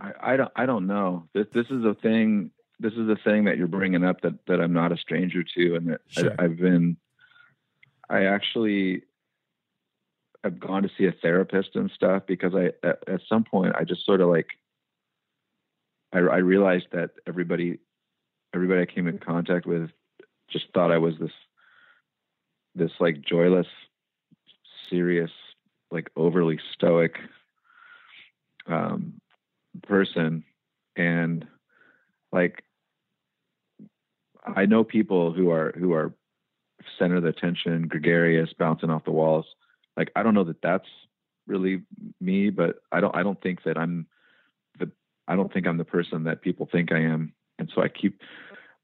[0.00, 1.28] I, I don't I don't know.
[1.34, 2.50] This this is a thing.
[2.80, 5.76] This is a thing that you're bringing up that that I'm not a stranger to,
[5.76, 6.34] and that sure.
[6.38, 6.96] I, I've been
[8.08, 9.02] I actually
[10.42, 13.84] have gone to see a therapist and stuff because I at, at some point I
[13.84, 14.48] just sort of like
[16.12, 17.78] I, I realized that everybody
[18.54, 19.90] everybody I came in contact with
[20.50, 21.32] just thought I was this
[22.74, 23.66] this like joyless,
[24.90, 25.30] serious,
[25.90, 27.16] like overly stoic
[28.66, 29.14] um,
[29.82, 30.44] person,
[30.96, 31.46] and
[32.32, 32.62] like
[34.44, 36.12] I know people who are who are
[36.98, 39.46] center of the attention, gregarious, bouncing off the walls.
[39.96, 40.88] Like I don't know that that's
[41.46, 41.82] really
[42.20, 44.06] me, but I don't I don't think that I'm
[44.78, 44.90] the
[45.28, 48.20] I don't think I'm the person that people think I am, and so I keep.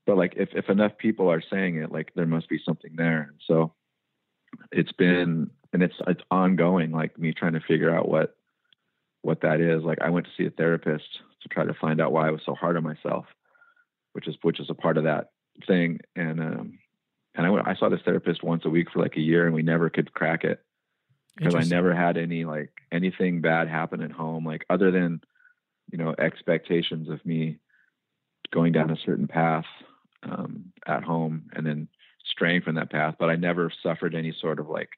[0.06, 3.34] But like if if enough people are saying it, like there must be something there.
[3.46, 3.72] So
[4.72, 8.36] it's been and it's it's ongoing, like me trying to figure out what
[9.22, 9.82] what that is.
[9.82, 12.42] Like I went to see a therapist to try to find out why I was
[12.44, 13.26] so hard on myself,
[14.12, 15.30] which is which is a part of that
[15.66, 16.00] thing.
[16.16, 16.78] And um,
[17.34, 19.54] and I went, I saw this therapist once a week for like a year, and
[19.54, 20.62] we never could crack it
[21.36, 25.20] because I never had any like anything bad happen at home, like other than
[25.90, 27.58] you know expectations of me
[28.52, 29.64] going down a certain path
[30.24, 31.88] um, at home and then
[32.24, 33.14] straying from that path.
[33.18, 34.90] But I never suffered any sort of like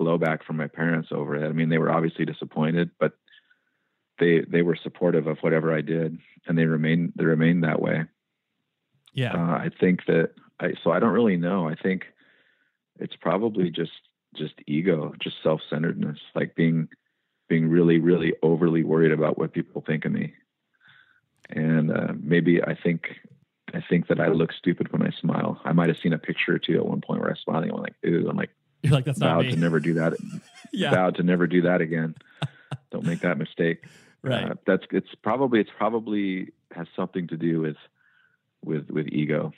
[0.00, 1.48] blowback from my parents over it.
[1.48, 3.12] I mean, they were obviously disappointed, but
[4.18, 8.04] they they were supportive of whatever I did, and they remain they remained that way.
[9.12, 11.68] Yeah, uh, I think that I, so I don't really know.
[11.68, 12.04] I think
[12.98, 13.92] it's probably just
[14.34, 16.88] just ego, just self-centeredness, like being
[17.48, 20.34] being really really overly worried about what people think of me.
[21.50, 23.08] And uh, maybe I think
[23.74, 25.60] I think that I look stupid when I smile.
[25.64, 27.70] I might have seen a picture or two at one point where I was smiling.
[27.70, 28.50] I'm like, ooh, I'm like,
[28.82, 30.14] you're like that's vowed to never do that.
[30.72, 30.90] yeah.
[30.90, 32.14] Vowed to never do that again.
[32.90, 33.84] don't make that mistake.
[34.22, 34.50] Right.
[34.50, 37.76] Uh, that's it's probably it's probably has something to do with
[38.64, 39.52] with with ego.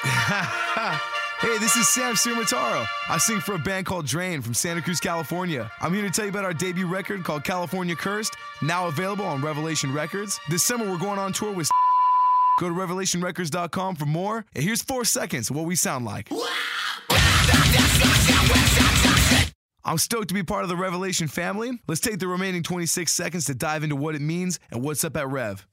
[0.04, 2.86] hey, this is Sam Ciaramitaro.
[3.08, 5.70] I sing for a band called Drain from Santa Cruz, California.
[5.80, 9.42] I'm here to tell you about our debut record called California Cursed, now available on
[9.42, 10.38] Revelation Records.
[10.48, 11.68] This summer, we're going on tour with.
[12.60, 14.44] Go to revelationrecords.com for more.
[14.54, 16.28] And here's four seconds of what we sound like.
[19.84, 21.80] I'm stoked to be part of the Revelation family.
[21.86, 25.16] Let's take the remaining 26 seconds to dive into what it means and what's up
[25.16, 25.64] at Rev.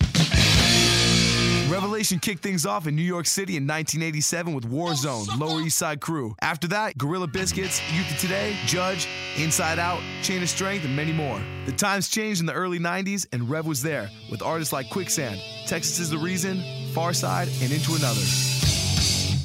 [1.70, 5.80] Revelation kicked things off in New York City in 1987 with Warzone, oh, Lower East
[5.80, 6.36] Side Crew.
[6.40, 11.12] After that, Gorilla Biscuits, Youth of Today, Judge, Inside Out, Chain of Strength, and many
[11.12, 11.42] more.
[11.66, 15.42] The times changed in the early 90s, and Rev was there with artists like Quicksand,
[15.66, 16.60] Texas is the Reason,
[16.94, 18.22] Farside, and Into Another.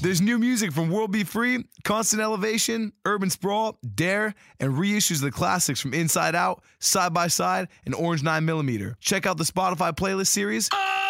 [0.03, 5.21] There's new music from World Be Free, Constant Elevation, Urban Sprawl, Dare, and reissues of
[5.23, 8.95] the classics from Inside Out, Side by Side, and Orange 9mm.
[9.01, 10.69] Check out the Spotify playlist series.
[10.73, 11.10] Oh,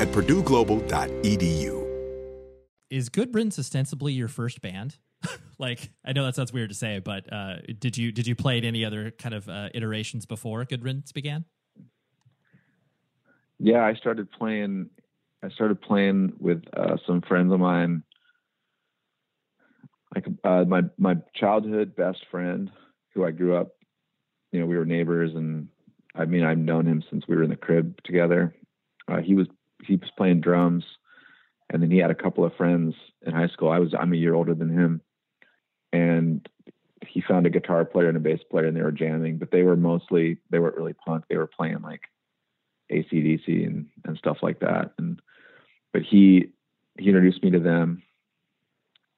[0.00, 1.78] at purdueglobal.edu.
[2.90, 4.96] Is Good Riddance ostensibly your first band?
[5.58, 8.58] like, I know that sounds weird to say, but uh, did you did you play
[8.58, 11.44] at any other kind of uh, iterations before Good Riddance began?
[13.58, 14.90] Yeah, I started playing.
[15.42, 18.04] I started playing with uh, some friends of mine.
[20.14, 22.70] Like uh, my my childhood best friend,
[23.14, 23.74] who I grew up.
[24.52, 25.68] You know, we were neighbors, and
[26.14, 28.54] I mean, I've known him since we were in the crib together.
[29.06, 29.46] Uh, he was
[29.88, 30.84] he was playing drums,
[31.70, 32.94] and then he had a couple of friends
[33.26, 33.70] in high school.
[33.70, 35.00] I was I'm a year older than him,
[35.92, 36.48] and
[37.06, 39.38] he found a guitar player and a bass player, and they were jamming.
[39.38, 41.24] But they were mostly they weren't really punk.
[41.28, 42.02] They were playing like
[42.92, 44.92] ACDC and and stuff like that.
[44.98, 45.20] And
[45.92, 46.52] but he
[46.98, 48.02] he introduced me to them,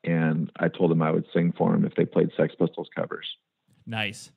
[0.05, 3.27] and I told him I would sing for him if they played Sex Pistols covers.
[3.87, 4.31] Nice.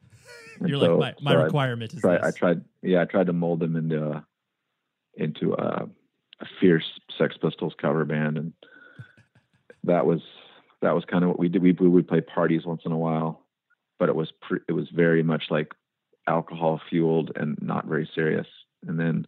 [0.60, 2.36] And You're so, like my, my so requirement I is tried, this.
[2.36, 4.26] I tried yeah I tried to mold him into a,
[5.16, 5.90] into a,
[6.44, 8.54] a fierce Sex Pistols cover band, and
[9.84, 10.22] that was
[10.82, 11.62] that was kind of what we did.
[11.62, 13.46] We, we would play parties once in a while,
[14.00, 15.74] but it was pre, it was very much like
[16.28, 18.48] alcohol fueled and not very serious.
[18.86, 19.26] And then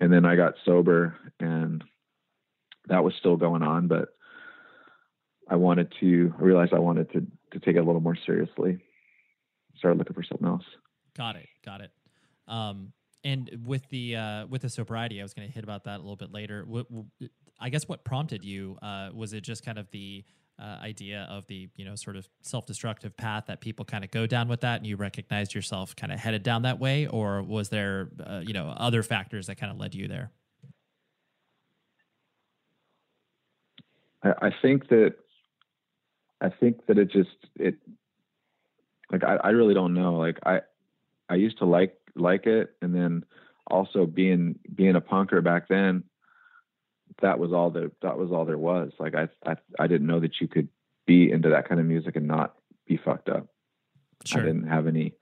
[0.00, 1.84] and then I got sober, and
[2.88, 4.08] that was still going on, but
[5.48, 8.78] I wanted to I realized I wanted to to take it a little more seriously.
[9.76, 10.64] Started looking for something else.
[11.16, 11.48] Got it.
[11.64, 11.90] Got it.
[12.48, 12.92] Um,
[13.24, 16.02] and with the uh, with the sobriety, I was going to hit about that a
[16.02, 16.66] little bit later.
[17.60, 20.24] I guess what prompted you uh, was it just kind of the
[20.58, 24.10] uh, idea of the you know sort of self destructive path that people kind of
[24.10, 27.42] go down with that, and you recognized yourself kind of headed down that way, or
[27.42, 30.30] was there uh, you know other factors that kind of led you there?
[34.22, 35.14] I, I think that
[36.40, 37.76] I think that it just it
[39.12, 40.14] like I, I really don't know.
[40.14, 40.60] Like I
[41.28, 43.24] I used to like like it, and then
[43.66, 46.04] also being being a punker back then,
[47.22, 48.92] that was all that that was all there was.
[48.98, 50.68] Like I I I didn't know that you could
[51.06, 52.54] be into that kind of music and not
[52.86, 53.48] be fucked up.
[54.24, 54.42] Sure.
[54.42, 55.14] I didn't have any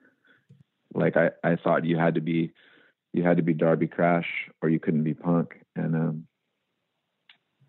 [0.95, 2.53] like I I thought you had to be
[3.13, 4.29] you had to be Darby Crash
[4.63, 5.61] or you couldn't be punk.
[5.77, 6.27] And um,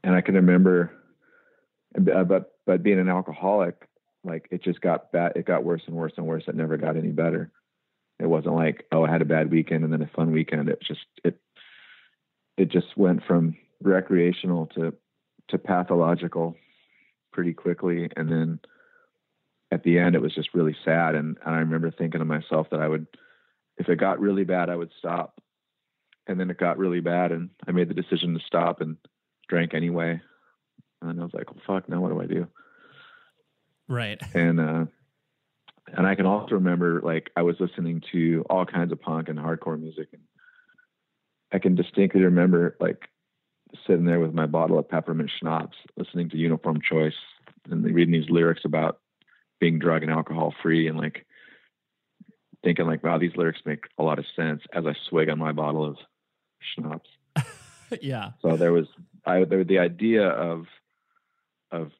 [0.03, 0.91] and I can remember,
[1.95, 3.87] uh, but but being an alcoholic,
[4.23, 5.33] like it just got bad.
[5.35, 6.43] It got worse and worse and worse.
[6.47, 7.51] It never got any better.
[8.19, 10.69] It wasn't like oh I had a bad weekend and then a fun weekend.
[10.69, 11.39] It just it
[12.57, 14.93] it just went from recreational to
[15.47, 16.55] to pathological
[17.31, 18.09] pretty quickly.
[18.15, 18.59] And then
[19.71, 21.15] at the end it was just really sad.
[21.15, 23.07] And, and i remember thinking to myself that i would
[23.77, 25.41] if it got really bad i would stop.
[26.27, 28.97] And then it got really bad and i made the decision to stop and
[29.47, 30.21] drank anyway.
[31.01, 32.47] And i was like well, fuck now what do i do?
[33.87, 34.21] Right.
[34.33, 34.85] And uh
[35.97, 39.39] and i can also remember like i was listening to all kinds of punk and
[39.39, 40.21] hardcore music and
[41.51, 43.07] i can distinctly remember like
[43.85, 47.13] sitting there with my bottle of peppermint schnapps listening to uniform choice
[47.69, 48.99] and reading these lyrics about
[49.59, 51.25] being drug and alcohol free and like
[52.63, 55.51] thinking like, wow, these lyrics make a lot of sense as I swig on my
[55.51, 55.97] bottle of
[56.59, 57.09] schnapps.
[58.01, 58.31] yeah.
[58.41, 58.87] So there was,
[59.25, 60.65] I, there, the idea of,
[61.71, 61.91] of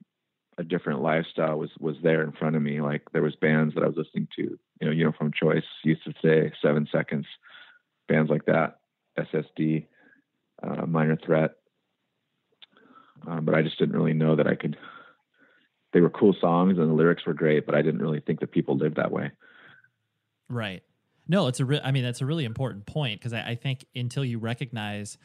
[0.60, 2.82] a different lifestyle was, was there in front of me.
[2.82, 4.42] Like there was bands that I was listening to,
[4.82, 7.26] you know, Uniform Choice Youth of Today seven seconds,
[8.10, 8.80] bands like that,
[9.18, 9.88] SSD,
[10.62, 11.52] uh, Minor Threat.
[13.26, 14.78] Um, but I just didn't really know that I could
[15.94, 18.52] they were cool songs and the lyrics were great, but I didn't really think that
[18.52, 19.32] people lived that way.
[20.50, 20.84] Right.
[21.28, 23.86] No, it's a re- I mean, that's a really important point because I, I think
[23.96, 25.18] until you recognize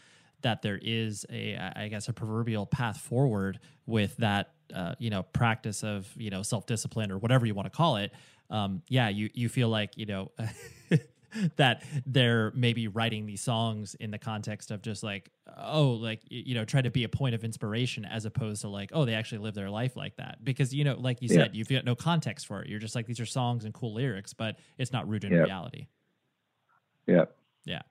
[0.44, 5.24] that there is a, I guess, a proverbial path forward with that, uh, you know,
[5.24, 8.12] practice of, you know, self discipline or whatever you want to call it.
[8.50, 10.30] Um, yeah, you you feel like you know
[11.56, 16.54] that they're maybe writing these songs in the context of just like oh like you
[16.54, 19.38] know try to be a point of inspiration as opposed to like oh they actually
[19.38, 20.44] live their life like that.
[20.44, 22.68] Because you know like you said you've got no context for it.
[22.68, 25.88] You're just like these are songs and cool lyrics but it's not rooted in reality.
[27.06, 27.24] Yeah.
[27.64, 27.82] Yeah.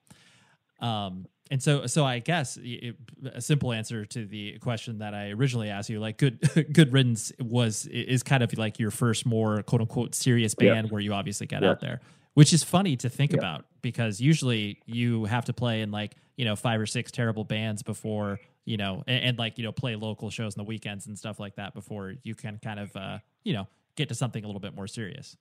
[0.80, 2.96] Um and so so i guess it,
[3.34, 6.40] a simple answer to the question that i originally asked you like good
[6.74, 11.02] good riddance was is kind of like your first more quote unquote serious band where
[11.02, 12.00] you obviously got out there
[12.34, 13.38] which is funny to think yeah.
[13.38, 17.44] about because usually you have to play in like you know five or six terrible
[17.44, 21.08] bands before you know and, and, like you know play local shows on the weekends
[21.08, 24.44] and stuff like that before you can kind of uh you know get to something
[24.44, 25.38] a little bit more serious.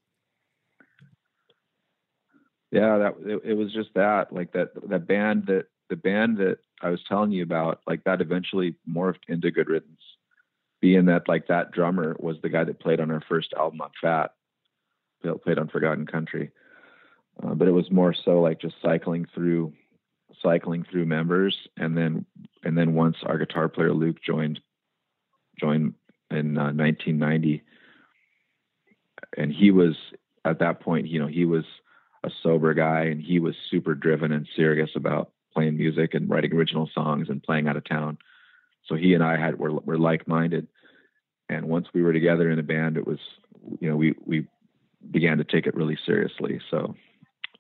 [2.71, 6.57] Yeah that it, it was just that like that that band that the band that
[6.81, 10.01] i was telling you about like that eventually morphed into good riddance.
[10.81, 13.91] Being that like that drummer was the guy that played on our first album on
[14.01, 14.33] fat
[15.45, 16.51] played on For God and Country.
[17.43, 19.73] Uh, but it was more so like just cycling through
[20.43, 22.25] cycling through members and then
[22.65, 24.61] and then once our guitar player Luke joined
[25.61, 25.93] joined
[26.31, 27.63] in uh, 1990
[29.37, 29.95] and he was
[30.47, 31.65] at that point you know he was
[32.25, 36.53] a sober guy and he was super driven and serious about playing music and writing
[36.53, 38.19] original songs and playing out of town
[38.87, 40.69] so he and I had were were like-minded
[41.49, 43.19] and once we were together in a band it was
[43.81, 44.47] you know we we
[45.11, 46.95] began to take it really seriously so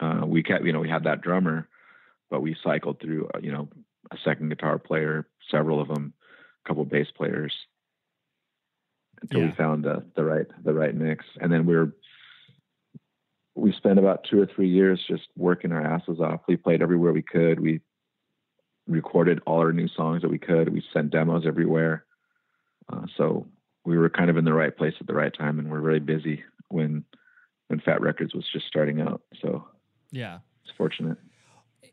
[0.02, 1.68] uh, we kept, you know, we had that drummer,
[2.28, 3.68] but we cycled through, uh, you know,
[4.10, 6.12] a second guitar player, several of them,
[6.64, 7.52] a couple bass players,
[9.20, 9.46] until yeah.
[9.46, 11.24] we found the the right the right mix.
[11.40, 11.92] And then we are
[13.54, 16.40] we spent about two or three years just working our asses off.
[16.48, 17.60] We played everywhere we could.
[17.60, 17.80] We
[18.86, 20.72] recorded all our new songs that we could.
[20.72, 22.04] We sent demos everywhere.
[22.92, 23.46] Uh, so
[23.84, 26.00] we were kind of in the right place at the right time, and we're really
[26.00, 27.04] busy when
[27.68, 29.22] when Fat Records was just starting out.
[29.40, 29.66] So
[30.10, 30.38] yeah.
[30.64, 31.18] It's fortunate.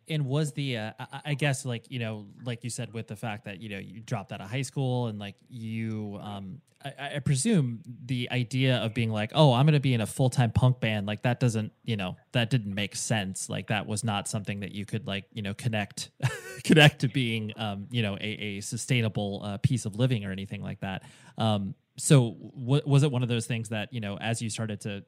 [0.10, 0.92] And was the, uh,
[1.26, 4.02] I guess, like, you know, like you said, with the fact that, you know, you
[4.02, 8.94] dropped out of high school and like you, um, I, I presume the idea of
[8.94, 11.72] being like, oh, I'm to be in a full time punk band, like that doesn't,
[11.84, 13.50] you know, that didn't make sense.
[13.50, 16.10] Like that was not something that you could like, you know, connect,
[16.64, 20.62] connect to being, um, you know, a, a sustainable uh, piece of living or anything
[20.62, 21.04] like that.
[21.38, 24.82] Um, so w- was it one of those things that, you know, as you started
[24.82, 25.04] to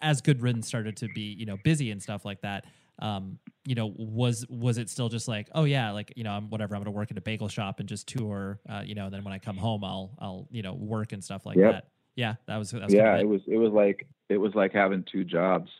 [0.00, 2.64] as Good Riddance started to be, you know, busy and stuff like that,
[3.00, 6.50] um, you know, was was it still just like, oh yeah, like you know, I'm
[6.50, 9.14] whatever, I'm gonna work at a bagel shop and just tour, uh, you know, and
[9.14, 11.72] then when I come home, I'll I'll you know work and stuff like yep.
[11.72, 11.88] that.
[12.16, 15.04] Yeah, that was, that was yeah, it was it was like it was like having
[15.10, 15.70] two jobs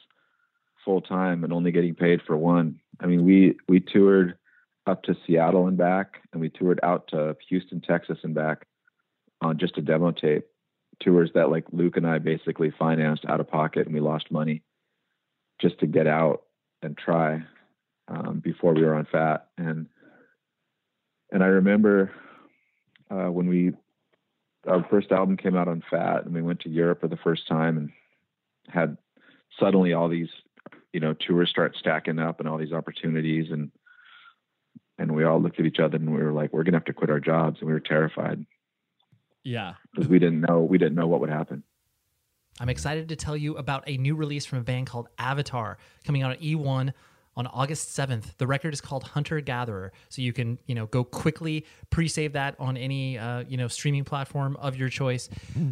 [0.85, 2.81] full time and only getting paid for one.
[3.01, 4.37] I mean, we we toured
[4.87, 8.67] up to Seattle and back, and we toured out to Houston, Texas, and back
[9.41, 10.47] on just a demo tape
[11.01, 14.63] tours that like Luke and I basically financed out of pocket and we lost money
[15.61, 16.43] just to get out
[16.85, 17.43] and try
[18.09, 19.87] um, before we were on fat and
[21.33, 22.13] and I remember
[23.11, 23.73] uh, when we
[24.69, 27.49] our first album came out on fat and we went to Europe for the first
[27.49, 27.91] time and
[28.69, 28.97] had
[29.59, 30.29] suddenly all these
[30.95, 33.71] you know, tours start stacking up and all these opportunities and
[34.97, 36.93] and we all looked at each other and we were like, we're gonna have to
[36.93, 38.47] quit our jobs and we were terrified.
[39.43, 39.75] Yeah.
[39.93, 41.65] Because we didn't know we didn't know what would happen.
[42.61, 46.23] I'm excited to tell you about a new release from a band called Avatar coming
[46.23, 46.93] out on E1
[47.37, 48.37] on August 7th.
[48.39, 52.55] The record is called Hunter Gatherer, so you can you know go quickly pre-save that
[52.59, 55.29] on any uh, you know streaming platform of your choice.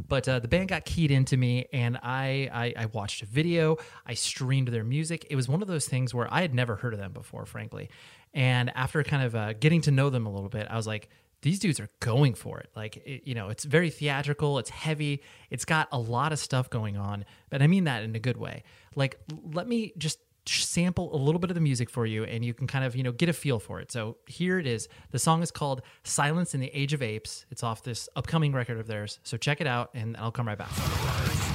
[0.08, 3.76] But uh, the band got keyed into me, and I, I I watched a video,
[4.06, 5.26] I streamed their music.
[5.30, 7.88] It was one of those things where I had never heard of them before, frankly.
[8.34, 11.10] And after kind of uh, getting to know them a little bit, I was like,
[11.42, 12.70] these dudes are going for it.
[12.74, 16.70] Like, it, you know, it's very theatrical, it's heavy, it's got a lot of stuff
[16.70, 18.62] going on, but I mean that in a good way.
[18.94, 19.20] Like,
[19.52, 22.66] let me just sample a little bit of the music for you and you can
[22.66, 23.92] kind of, you know, get a feel for it.
[23.92, 24.88] So here it is.
[25.10, 27.46] The song is called Silence in the Age of Apes.
[27.50, 29.20] It's off this upcoming record of theirs.
[29.22, 31.51] So check it out and I'll come right back.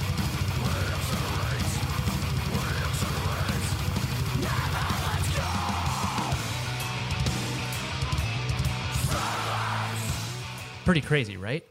[10.88, 11.66] Pretty crazy, right?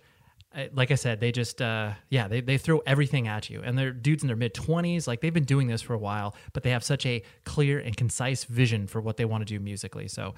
[0.74, 3.62] Like I said, they just, uh, yeah, they, they throw everything at you.
[3.64, 5.06] And they're dudes in their mid 20s.
[5.06, 7.96] Like they've been doing this for a while, but they have such a clear and
[7.96, 10.06] concise vision for what they want to do musically.
[10.06, 10.34] So,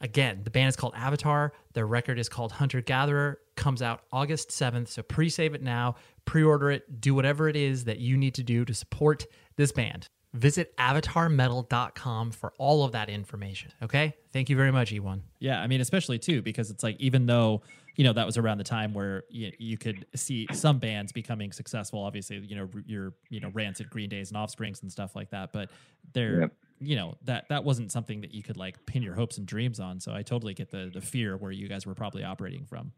[0.00, 1.52] again, the band is called Avatar.
[1.72, 3.38] Their record is called Hunter Gatherer.
[3.56, 4.88] Comes out August 7th.
[4.88, 8.34] So pre save it now, pre order it, do whatever it is that you need
[8.34, 9.26] to do to support
[9.56, 10.08] this band.
[10.32, 13.72] Visit avatarmetal.com for all of that information.
[13.82, 14.14] Okay.
[14.32, 15.20] Thank you very much, E1.
[15.40, 17.62] Yeah, I mean, especially too because it's like even though
[17.96, 21.50] you know that was around the time where you, you could see some bands becoming
[21.50, 22.00] successful.
[22.04, 25.52] Obviously, you know your you know Rancid, Green Days, and Offsprings and stuff like that.
[25.52, 25.70] But
[26.12, 26.52] they're Yep.
[26.78, 29.80] you know that that wasn't something that you could like pin your hopes and dreams
[29.80, 29.98] on.
[29.98, 32.92] So I totally get the the fear where you guys were probably operating from.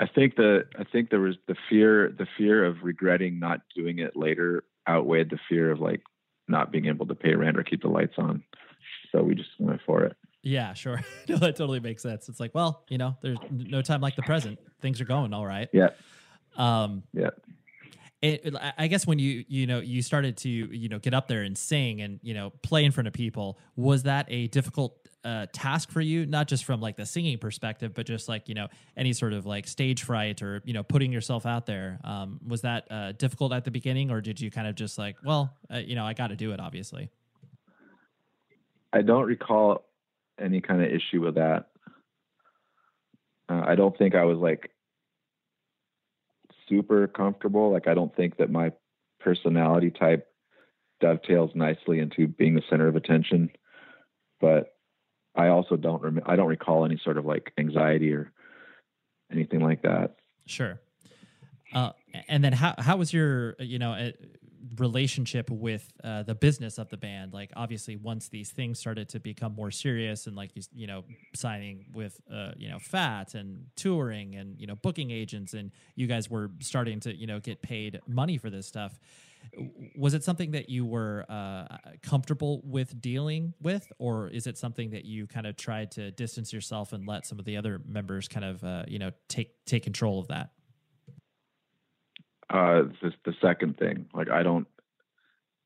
[0.00, 4.00] I think the I think there was the fear the fear of regretting not doing
[4.00, 6.02] it later outweighed the fear of like
[6.48, 8.42] not being able to pay rent or keep the lights on.
[9.12, 10.16] So we just went for it.
[10.42, 11.02] Yeah, sure.
[11.28, 12.28] no, that totally makes sense.
[12.28, 14.58] It's like, well, you know, there's no time like the present.
[14.80, 15.68] Things are going all right.
[15.72, 15.90] Yeah.
[16.56, 17.30] Um, Yeah.
[18.22, 21.28] it, I- I guess when you you know you started to you know get up
[21.28, 25.05] there and sing and you know play in front of people, was that a difficult
[25.26, 26.24] uh, task for you?
[26.24, 29.44] Not just from like the singing perspective, but just like you know any sort of
[29.44, 31.98] like stage fright or you know putting yourself out there.
[32.04, 35.16] Um, was that uh, difficult at the beginning, or did you kind of just like,
[35.24, 37.10] well, uh, you know, I got to do it, obviously.
[38.92, 39.84] I don't recall
[40.40, 41.66] any kind of issue with that.
[43.48, 44.70] Uh, I don't think I was like
[46.68, 47.72] super comfortable.
[47.72, 48.72] Like I don't think that my
[49.20, 50.28] personality type
[51.00, 53.50] dovetails nicely into being the center of attention.
[54.40, 54.75] But
[55.36, 58.32] I also don't rem- I don't recall any sort of like anxiety or
[59.30, 60.16] anything like that.
[60.46, 60.80] Sure.
[61.74, 61.92] Uh,
[62.28, 64.10] and then how how was your you know uh,
[64.78, 67.32] relationship with uh, the business of the band?
[67.32, 71.04] Like obviously, once these things started to become more serious, and like you you know
[71.34, 76.06] signing with uh, you know Fat and touring and you know booking agents, and you
[76.06, 78.98] guys were starting to you know get paid money for this stuff.
[79.96, 81.66] Was it something that you were uh,
[82.02, 86.52] comfortable with dealing with, or is it something that you kind of tried to distance
[86.52, 89.82] yourself and let some of the other members kind of uh, you know take take
[89.82, 90.50] control of that?
[92.50, 94.66] uh the, the second thing like i don't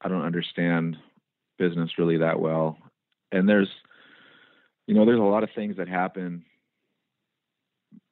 [0.00, 0.96] i don't understand
[1.58, 2.78] business really that well
[3.32, 3.68] and there's
[4.86, 6.44] you know there's a lot of things that happen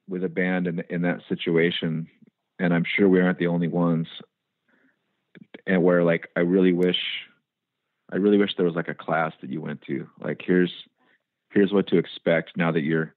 [0.07, 2.07] with a band in in that situation
[2.59, 4.07] and i'm sure we aren't the only ones
[5.69, 6.97] and where like i really wish
[8.11, 10.09] i really wish there was like a class that you went to.
[10.19, 10.71] Like here's
[11.51, 13.13] here's what to expect now that you're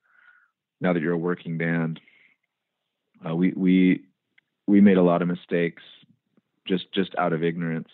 [0.81, 2.01] now that you're a working band.
[3.27, 4.03] Uh, we we
[4.67, 5.83] we made a lot of mistakes
[6.67, 7.89] just just out of ignorance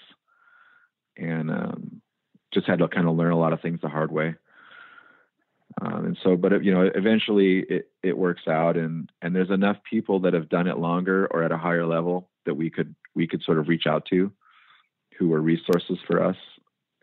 [1.16, 2.00] and um,
[2.52, 4.34] just had to kind of learn a lot of things the hard way.
[5.80, 9.76] Um, and so but you know eventually it it works out and and there's enough
[9.88, 13.26] people that have done it longer or at a higher level that we could we
[13.26, 14.32] could sort of reach out to
[15.18, 16.36] who were resources for us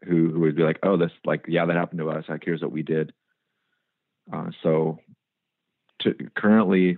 [0.04, 2.62] who who would be like oh this like yeah that happened to us like here's
[2.62, 3.14] what we did
[4.34, 5.00] uh, so
[6.00, 6.98] to currently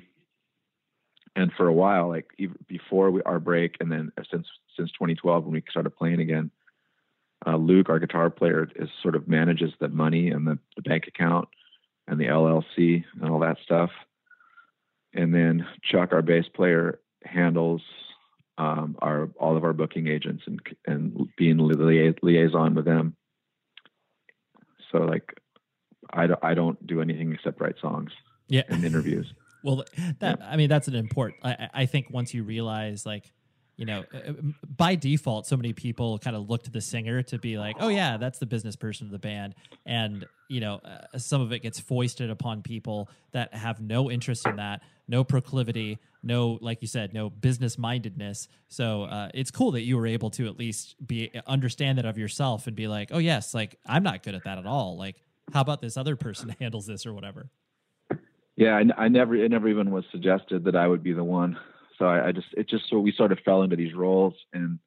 [1.38, 5.43] and for a while, like even before we, our break, and then since since 2012
[5.43, 6.49] when we started playing again,
[7.45, 11.05] uh, Luke, our guitar player, is sort of manages the money and the, the bank
[11.07, 11.47] account
[12.07, 13.91] and the LLC and all that stuff.
[15.13, 17.84] And then Chuck, our bass player, handles
[18.58, 23.16] um, our all of our booking agents and and being lia- liaison with them.
[24.91, 25.34] So like,
[26.12, 28.12] I don't, I don't do anything except write songs
[28.47, 28.64] Yeah.
[28.70, 29.28] and interviews.
[29.64, 29.84] Well,
[30.20, 31.43] that I mean, that's an important.
[31.43, 33.34] I- I think once you realize, like,
[33.78, 34.34] you know, uh,
[34.75, 37.89] by default, so many people kind of look to the singer to be like, oh,
[37.89, 39.53] yeah, that's the business person of the band.
[39.86, 44.47] And, you know, uh, some of it gets foisted upon people that have no interest
[44.47, 48.47] in that, no proclivity, no, like you said, no business mindedness.
[48.67, 52.17] So uh, it's cool that you were able to at least be understand that of
[52.17, 54.97] yourself and be like, oh, yes, like I'm not good at that at all.
[54.97, 55.21] Like,
[55.53, 57.51] how about this other person handles this or whatever?
[58.55, 61.59] Yeah, I, I never, it never even was suggested that I would be the one
[61.97, 64.79] so I, I just it just so we sort of fell into these roles and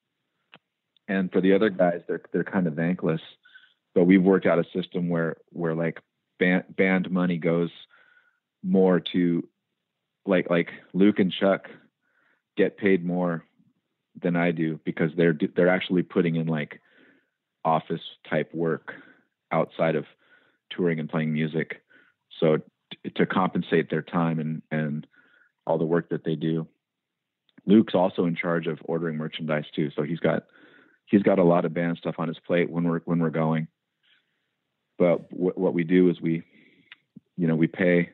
[1.08, 3.20] and for the other guys they're they're kind of thankless.
[3.94, 6.00] But we've worked out a system where where like
[6.38, 7.70] band band money goes
[8.62, 9.48] more to
[10.26, 11.68] like like Luke and Chuck
[12.56, 13.44] get paid more
[14.20, 16.80] than I do because they're they're actually putting in like
[17.64, 18.94] office type work
[19.50, 20.06] outside of
[20.70, 21.82] touring and playing music.
[22.38, 22.58] So
[23.16, 25.06] to compensate their time and and
[25.66, 26.68] all the work that they do
[27.66, 30.44] Luke's also in charge of ordering merchandise too, so he's got
[31.06, 33.68] he's got a lot of band stuff on his plate when we're when we're going.
[34.98, 36.42] But w- what we do is we,
[37.36, 38.10] you know, we pay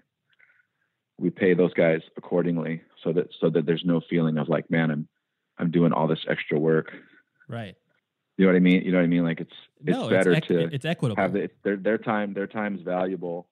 [1.19, 4.91] we pay those guys accordingly, so that so that there's no feeling of like, man,
[4.91, 5.09] I'm
[5.59, 6.93] I'm doing all this extra work.
[7.49, 7.77] Right.
[8.37, 8.83] You know what I mean?
[8.83, 9.25] You know what I mean?
[9.25, 11.21] Like it's it's no, better it's to it's equitable.
[11.23, 13.49] have the, their their time their time is valuable,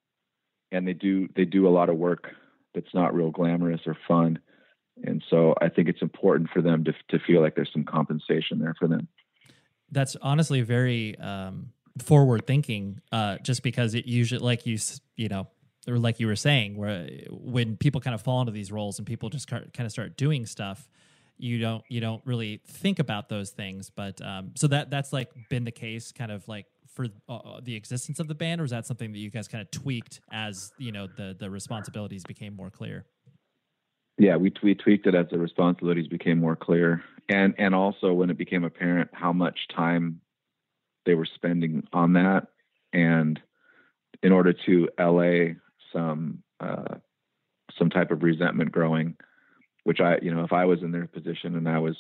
[0.73, 2.29] and they do they do a lot of work
[2.75, 4.39] that's not real glamorous or fun
[5.03, 8.59] and so I think it's important for them to to feel like there's some compensation
[8.59, 9.09] there for them.
[9.91, 14.79] That's honestly very um, forward thinking, uh, just because it usually, like you
[15.17, 15.49] you know,
[15.89, 19.07] or like you were saying, where when people kind of fall into these roles and
[19.07, 20.89] people just kind of start doing stuff,
[21.37, 23.91] you don't you don't really think about those things.
[23.91, 27.75] But um, so that that's like been the case, kind of like for uh, the
[27.75, 30.73] existence of the band, or is that something that you guys kind of tweaked as
[30.79, 33.05] you know the the responsibilities became more clear?
[34.19, 38.31] Yeah, we, we tweaked it as the responsibilities became more clear, and and also when
[38.31, 40.21] it became apparent how much time
[41.05, 42.47] they were spending on that,
[42.93, 43.41] and
[44.23, 45.57] in order to allay
[45.93, 46.97] some uh,
[47.77, 49.17] some type of resentment growing,
[49.83, 51.97] which I you know if I was in their position and I was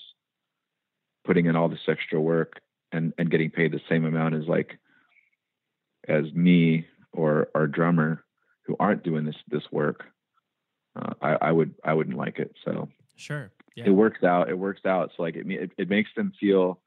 [1.25, 2.61] putting in all this extra work
[2.93, 4.79] and and getting paid the same amount as like
[6.07, 8.25] as me or our drummer
[8.67, 10.05] who aren't doing this this work
[10.97, 12.55] uh, I, I would I wouldn't like it.
[12.65, 13.87] So sure, yeah.
[13.87, 14.49] it works out.
[14.49, 15.11] It works out.
[15.17, 16.81] So like it, it it makes them feel,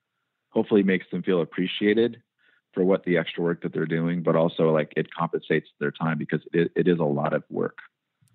[0.50, 2.22] hopefully makes them feel appreciated
[2.74, 6.18] for what the extra work that they're doing, but also like it compensates their time
[6.18, 7.80] because it, it is a lot of work.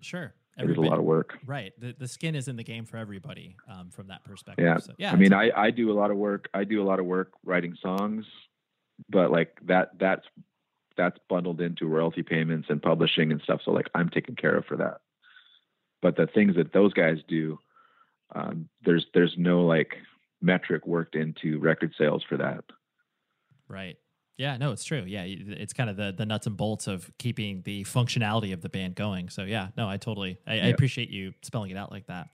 [0.01, 0.33] Sure.
[0.57, 1.39] It is a lot of work.
[1.45, 1.71] Right.
[1.79, 4.65] The, the skin is in the game for everybody um, from that perspective.
[4.65, 4.77] Yeah.
[4.77, 5.11] So, yeah.
[5.11, 6.49] I mean, I, I do a lot of work.
[6.53, 8.25] I do a lot of work writing songs,
[9.09, 10.25] but like that, that's,
[10.95, 13.61] that's bundled into royalty payments and publishing and stuff.
[13.65, 14.99] So like I'm taken care of for that
[16.03, 17.57] but the things that those guys do
[18.35, 19.95] um, there's there's no like
[20.41, 22.63] metric worked into record sales for that.
[23.67, 23.97] Right.
[24.37, 25.03] Yeah no it's true.
[25.07, 28.69] Yeah it's kind of the the nuts and bolts of keeping the functionality of the
[28.69, 29.29] band going.
[29.29, 30.65] So yeah no i totally i, yeah.
[30.65, 32.27] I appreciate you spelling it out like that.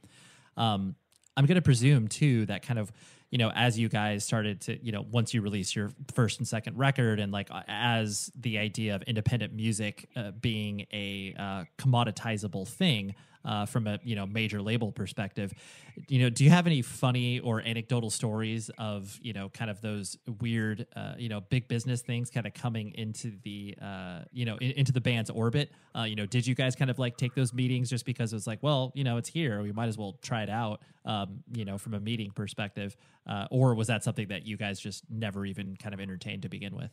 [0.58, 0.96] Um,
[1.38, 2.92] i'm going to presume too that kind of
[3.32, 6.48] you know, as you guys started to, you know, once you release your first and
[6.48, 12.68] second record, and like as the idea of independent music uh, being a uh, commoditizable
[12.68, 13.14] thing,
[13.46, 15.54] uh, from a you know major label perspective.
[16.08, 19.82] You know, do you have any funny or anecdotal stories of you know kind of
[19.82, 24.46] those weird uh, you know big business things kind of coming into the uh, you
[24.46, 25.72] know in, into the band's orbit?
[25.96, 28.36] Uh, you know, did you guys kind of like take those meetings just because it
[28.36, 31.44] was like, well, you know, it's here, we might as well try it out, um,
[31.54, 32.96] you know, from a meeting perspective,
[33.28, 36.50] uh, or was that something that you guys just never even kind of entertained to
[36.50, 36.92] begin with?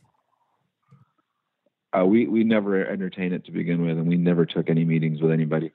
[1.97, 5.21] Uh, we we never entertained it to begin with, and we never took any meetings
[5.21, 5.71] with anybody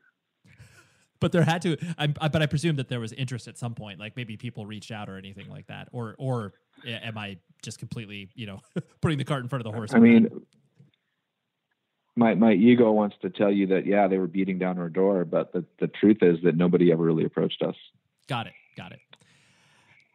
[1.22, 1.78] but there had to.
[1.96, 4.90] I, but I presume that there was interest at some point, like maybe people reached
[4.90, 6.52] out or anything like that, or or
[6.84, 8.60] am I just completely, you know,
[9.00, 9.94] putting the cart in front of the horse?
[9.94, 10.42] I mean, that?
[12.16, 15.24] my my ego wants to tell you that yeah, they were beating down our door,
[15.24, 17.76] but the the truth is that nobody ever really approached us.
[18.28, 18.54] Got it.
[18.76, 18.98] Got it.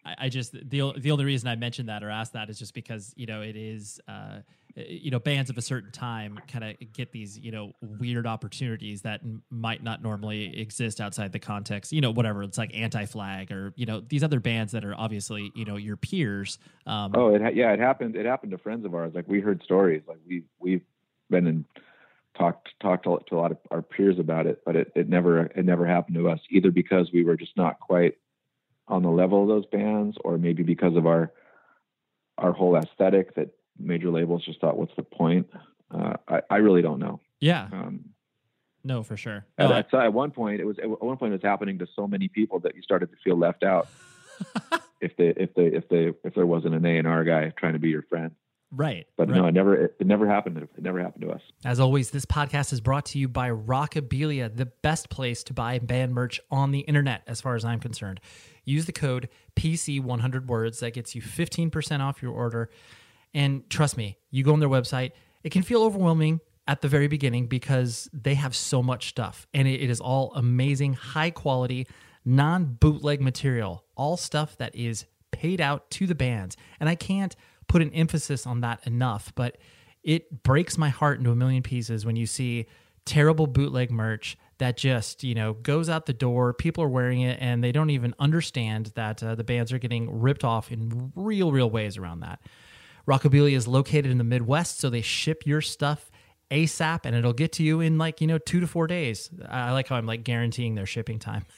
[0.07, 2.73] I, I just the the only reason I mentioned that or asked that is just
[2.73, 3.99] because you know it is.
[4.07, 4.39] Uh,
[4.77, 9.01] you know bands of a certain time kind of get these you know weird opportunities
[9.01, 13.51] that n- might not normally exist outside the context you know whatever it's like anti-flag
[13.51, 17.33] or you know these other bands that are obviously you know your peers um, oh
[17.33, 20.03] it ha- yeah it happened it happened to friends of ours like we heard stories
[20.07, 20.83] like we we've
[21.31, 21.65] been in
[22.37, 25.45] talked talked to, to a lot of our peers about it but it, it never
[25.45, 28.15] it never happened to us either because we were just not quite
[28.87, 31.31] on the level of those bands or maybe because of our
[32.37, 35.47] our whole aesthetic that major labels just thought, what's the point?
[35.91, 37.19] Uh, I, I really don't know.
[37.39, 37.67] Yeah.
[37.71, 38.05] Um,
[38.83, 39.45] no, for sure.
[39.57, 42.07] At, at, at, one point, it was at one point it was happening to so
[42.07, 43.87] many people that you started to feel left out.
[45.01, 47.73] if they if they if they if there wasn't an A and R guy trying
[47.73, 48.31] to be your friend.
[48.71, 49.07] Right.
[49.15, 49.37] But right.
[49.37, 50.57] no, it never it, it never happened.
[50.57, 51.41] It never happened to us.
[51.65, 55.79] As always, this podcast is brought to you by Rockabilia, the best place to buy
[55.79, 58.19] band merch on the internet, as far as I'm concerned.
[58.67, 62.69] Use the code PC100 words that gets you 15% off your order.
[63.33, 65.11] And trust me, you go on their website,
[65.41, 69.69] it can feel overwhelming at the very beginning because they have so much stuff and
[69.69, 71.87] it is all amazing, high quality,
[72.25, 76.57] non bootleg material, all stuff that is paid out to the bands.
[76.81, 77.37] And I can't
[77.69, 79.57] put an emphasis on that enough, but
[80.03, 82.65] it breaks my heart into a million pieces when you see
[83.05, 86.53] terrible bootleg merch that just you know goes out the door.
[86.53, 90.19] People are wearing it and they don't even understand that uh, the bands are getting
[90.19, 92.41] ripped off in real real ways around that.
[93.07, 96.11] Rockabilia is located in the midwest so they ship your stuff
[96.51, 99.29] asap and it'll get to you in like you know two to four days.
[99.47, 101.45] I like how i'm like guaranteeing their shipping time.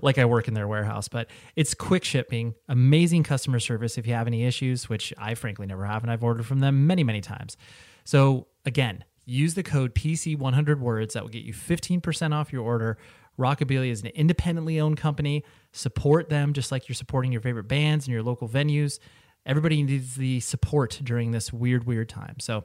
[0.00, 4.14] Like I work in their warehouse, but it's quick shipping, amazing customer service if you
[4.14, 7.20] have any issues, which I frankly never have, and I've ordered from them many, many
[7.20, 7.56] times.
[8.04, 12.96] So again, use the code PC100 words that will get you 15% off your order.
[13.38, 15.44] Rockabilia is an independently owned company.
[15.72, 18.98] Support them just like you're supporting your favorite bands and your local venues.
[19.44, 22.36] Everybody needs the support during this weird, weird time.
[22.40, 22.64] So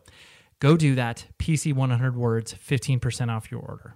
[0.60, 1.28] go do that.
[1.38, 3.96] PC100 words, 15% off your order.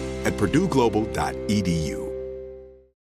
[0.25, 2.10] at purdueglobal.edu.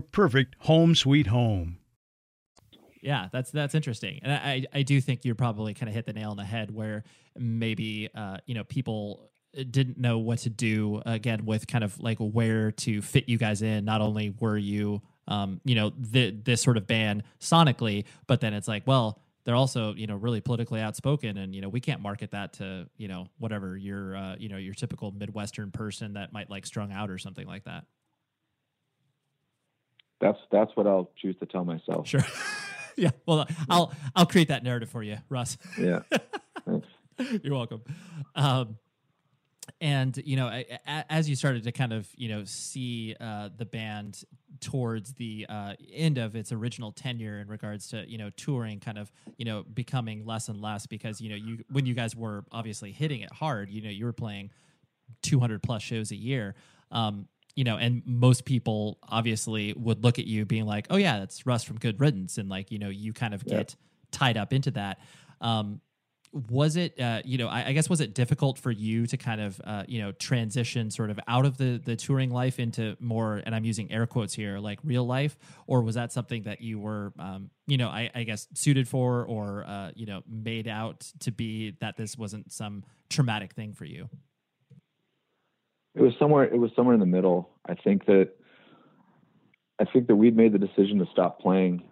[0.00, 1.78] perfect home sweet home.
[3.00, 6.12] Yeah, that's that's interesting, and I I do think you probably kind of hit the
[6.12, 7.02] nail on the head where
[7.36, 9.30] maybe uh, you know people
[9.70, 13.60] didn't know what to do again with kind of like where to fit you guys
[13.60, 13.84] in.
[13.84, 18.54] Not only were you um, you know the, this sort of band sonically, but then
[18.54, 22.00] it's like well they're also you know really politically outspoken and you know we can't
[22.00, 26.32] market that to you know whatever your uh, you know your typical midwestern person that
[26.32, 27.84] might like strung out or something like that
[30.22, 32.06] That's that's what I'll choose to tell myself.
[32.08, 32.24] sure
[32.96, 36.00] yeah well i'll i'll create that narrative for you russ Yeah.
[36.66, 36.86] Thanks.
[37.42, 37.82] You're welcome.
[38.34, 38.76] Um,
[39.80, 44.22] and you know, as you started to kind of you know see uh, the band
[44.60, 48.98] towards the uh, end of its original tenure in regards to you know touring, kind
[48.98, 52.44] of you know becoming less and less because you know you when you guys were
[52.52, 54.50] obviously hitting it hard, you know you were playing
[55.22, 56.54] 200 plus shows a year.
[56.90, 61.18] Um, you know, and most people obviously would look at you being like, "Oh yeah,
[61.18, 63.58] that's Russ from Good Riddance," and like you know, you kind of Yeah.
[63.58, 63.76] get
[64.10, 65.00] tied up into that.
[65.40, 65.80] Um,
[66.32, 69.40] was it uh, you know I, I, guess was it difficult for you to kind
[69.40, 73.42] of uh, you know transition sort of out of the the touring life into more
[73.44, 75.36] and i'm using air quotes here like real life
[75.66, 79.24] or was that something that you were um, you know I, I, guess suited for
[79.26, 83.84] or uh, you know made out to be that this wasn't some traumatic thing for
[83.84, 84.08] you
[85.94, 88.30] it was somewhere it was somewhere in the middle i think that
[89.80, 91.82] i think that we'd made the decision to stop playing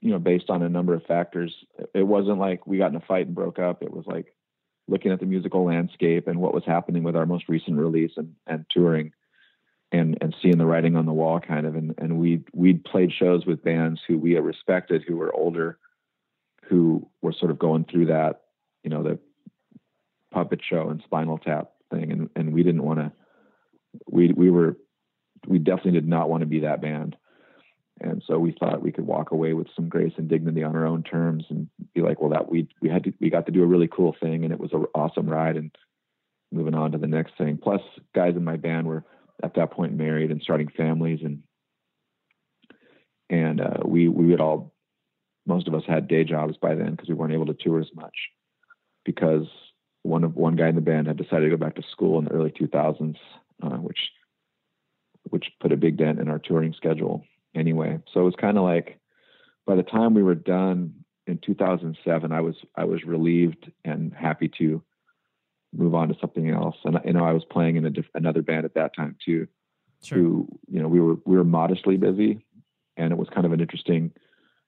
[0.00, 1.54] you know, based on a number of factors.
[1.94, 3.82] It wasn't like we got in a fight and broke up.
[3.82, 4.34] It was like
[4.88, 8.34] looking at the musical landscape and what was happening with our most recent release and,
[8.46, 9.12] and touring
[9.92, 11.76] and, and seeing the writing on the wall kind of.
[11.76, 15.78] And, and we, we'd played shows with bands who we respected, who were older,
[16.64, 18.42] who were sort of going through that,
[18.82, 19.18] you know, the
[20.32, 22.12] puppet show and spinal tap thing.
[22.12, 23.12] And, and we didn't want to,
[24.06, 24.76] we, we were,
[25.46, 27.16] we definitely did not want to be that band
[28.00, 30.86] and so we thought we could walk away with some grace and dignity on our
[30.86, 33.62] own terms and be like well that we we had to, we got to do
[33.62, 35.74] a really cool thing and it was an awesome ride and
[36.50, 37.82] moving on to the next thing plus
[38.14, 39.04] guys in my band were
[39.42, 41.42] at that point married and starting families and
[43.28, 44.72] and uh, we we would all
[45.46, 47.90] most of us had day jobs by then because we weren't able to tour as
[47.94, 48.14] much
[49.04, 49.46] because
[50.02, 52.24] one of one guy in the band had decided to go back to school in
[52.24, 53.16] the early 2000s
[53.62, 54.10] uh, which
[55.24, 57.24] which put a big dent in our touring schedule
[57.54, 57.98] anyway.
[58.12, 58.98] So it was kind of like
[59.66, 60.94] by the time we were done
[61.26, 64.82] in 2007, I was I was relieved and happy to
[65.72, 66.76] move on to something else.
[66.84, 69.46] And you know, I was playing in a diff- another band at that time too.
[70.02, 70.18] Sure.
[70.18, 72.44] Who you know we were we were modestly busy,
[72.96, 74.12] and it was kind of an interesting,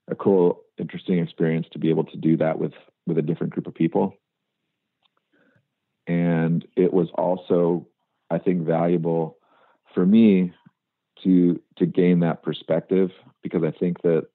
[0.08, 2.74] a cool, interesting experience to be able to do that with
[3.06, 4.14] with a different group of people.
[6.06, 7.86] And it was also,
[8.30, 9.38] I think, valuable
[9.94, 10.52] for me
[11.22, 13.10] to to gain that perspective
[13.42, 14.26] because I think that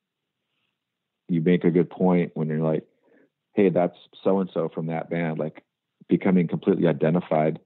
[1.28, 2.86] you make a good point when you're like,
[3.53, 5.63] hey, that's so and so from that band, like
[6.07, 7.59] becoming completely identified,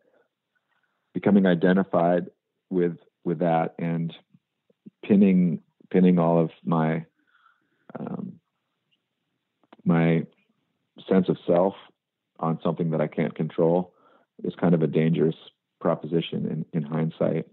[1.14, 2.28] becoming identified
[2.70, 4.14] with with that and
[5.06, 7.06] pinning pinning all of my
[8.00, 8.40] um,
[9.84, 10.26] my
[11.08, 11.76] sense of self
[12.42, 13.94] on something that I can't control
[14.44, 15.36] is kind of a dangerous
[15.80, 17.46] proposition in, in hindsight.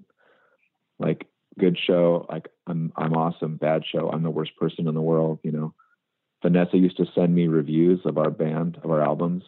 [0.99, 1.27] Like
[1.59, 2.27] good show.
[2.29, 3.57] Like I'm I'm awesome.
[3.57, 4.11] Bad show.
[4.11, 5.39] I'm the worst person in the world.
[5.43, 5.75] You know,
[6.43, 9.45] Vanessa used to send me reviews of our band of our albums,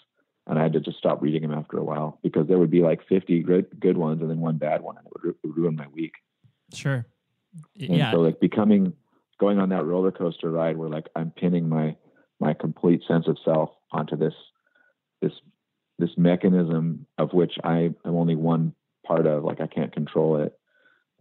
[0.46, 2.82] and I had to just stop reading them after a while because there would be
[2.82, 5.76] like 50 good good ones and then one bad one, and it would, ru- ruin
[5.76, 6.14] my week.
[6.74, 7.06] Sure.
[7.80, 8.12] And yeah.
[8.12, 8.92] So like becoming
[9.38, 11.96] going on that roller coaster ride where like I'm pinning my
[12.38, 14.34] my complete sense of self onto this
[15.20, 15.32] this
[15.98, 18.74] this mechanism of which I am only one
[19.06, 19.44] part of.
[19.44, 20.58] Like I can't control it.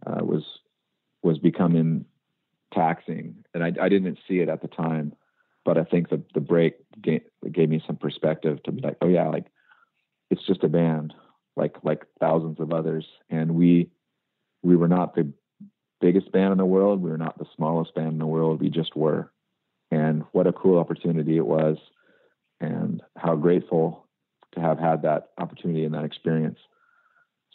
[0.06, 0.44] Uh, was
[1.22, 2.06] was becoming
[2.72, 5.12] taxing, and I, I didn't see it at the time,
[5.64, 7.22] but I think the the break gave,
[7.52, 9.46] gave me some perspective to be like, oh yeah, like
[10.30, 11.12] it's just a band,
[11.56, 13.90] like like thousands of others, and we
[14.62, 15.30] we were not the
[16.00, 18.70] biggest band in the world, we were not the smallest band in the world, we
[18.70, 19.30] just were,
[19.90, 21.76] and what a cool opportunity it was,
[22.60, 24.06] and how grateful
[24.52, 26.58] to have had that opportunity and that experience.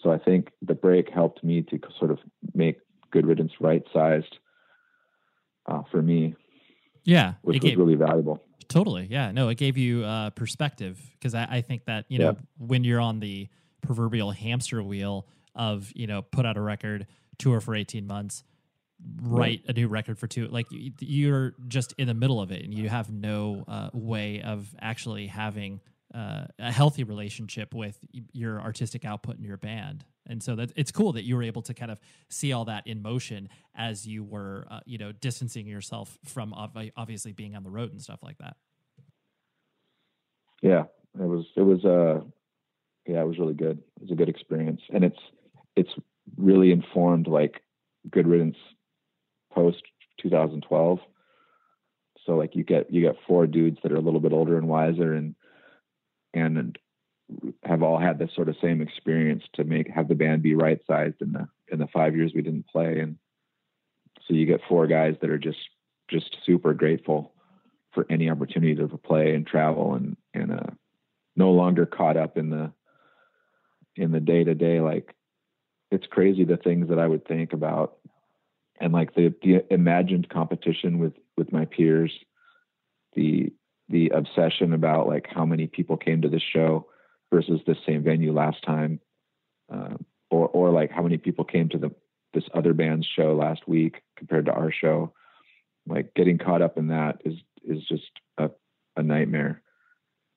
[0.01, 2.19] So I think the break helped me to sort of
[2.53, 2.77] make
[3.11, 4.37] Good Riddance right sized
[5.67, 6.35] uh, for me.
[7.03, 8.41] Yeah, which was really valuable.
[8.67, 9.07] Totally.
[9.09, 9.31] Yeah.
[9.31, 12.39] No, it gave you uh, perspective because I, I, think that you know yeah.
[12.57, 13.47] when you're on the
[13.81, 17.05] proverbial hamster wheel of you know put out a record,
[17.37, 18.43] tour for 18 months,
[19.21, 22.73] write a new record for two, like you're just in the middle of it and
[22.73, 25.79] you have no uh, way of actually having
[26.13, 27.99] uh, a healthy relationship with
[28.31, 30.05] your artistic output in your band.
[30.27, 31.99] And so that it's cool that you were able to kind of
[32.29, 37.31] see all that in motion as you were, uh, you know, distancing yourself from obviously
[37.31, 38.55] being on the road and stuff like that.
[40.61, 40.85] Yeah,
[41.19, 42.21] it was, it was, uh,
[43.05, 43.77] yeah, it was really good.
[43.97, 44.81] It was a good experience.
[44.91, 45.19] And it's,
[45.75, 45.91] it's
[46.37, 47.61] really informed like
[48.09, 48.57] good riddance
[49.55, 49.81] post
[50.21, 50.99] 2012.
[52.25, 54.67] So like you get, you get four dudes that are a little bit older and
[54.67, 55.35] wiser and,
[56.33, 56.77] and
[57.63, 60.79] have all had this sort of same experience to make have the band be right
[60.85, 63.17] sized in the in the five years we didn't play and
[64.27, 65.57] so you get four guys that are just
[66.07, 67.33] just super grateful
[67.93, 70.71] for any opportunity to play and travel and and uh,
[71.35, 72.71] no longer caught up in the
[73.95, 75.15] in the day to day like
[75.91, 77.97] it's crazy the things that I would think about
[78.79, 82.11] and like the the imagined competition with with my peers
[83.15, 83.51] the
[83.89, 86.87] the obsession about like how many people came to this show
[87.31, 88.99] versus the same venue last time,
[89.73, 89.95] uh,
[90.29, 91.91] or or like how many people came to the
[92.33, 95.13] this other band's show last week compared to our show.
[95.87, 98.49] Like getting caught up in that is is just a
[98.95, 99.61] a nightmare.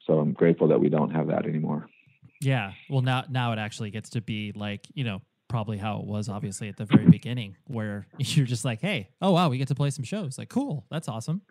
[0.06, 1.88] So I'm grateful that we don't have that anymore.
[2.40, 2.72] Yeah.
[2.88, 6.28] Well, now now it actually gets to be like you know probably how it was
[6.28, 9.74] obviously at the very beginning where you're just like, hey, oh wow, we get to
[9.74, 10.38] play some shows.
[10.38, 11.42] Like, cool, that's awesome.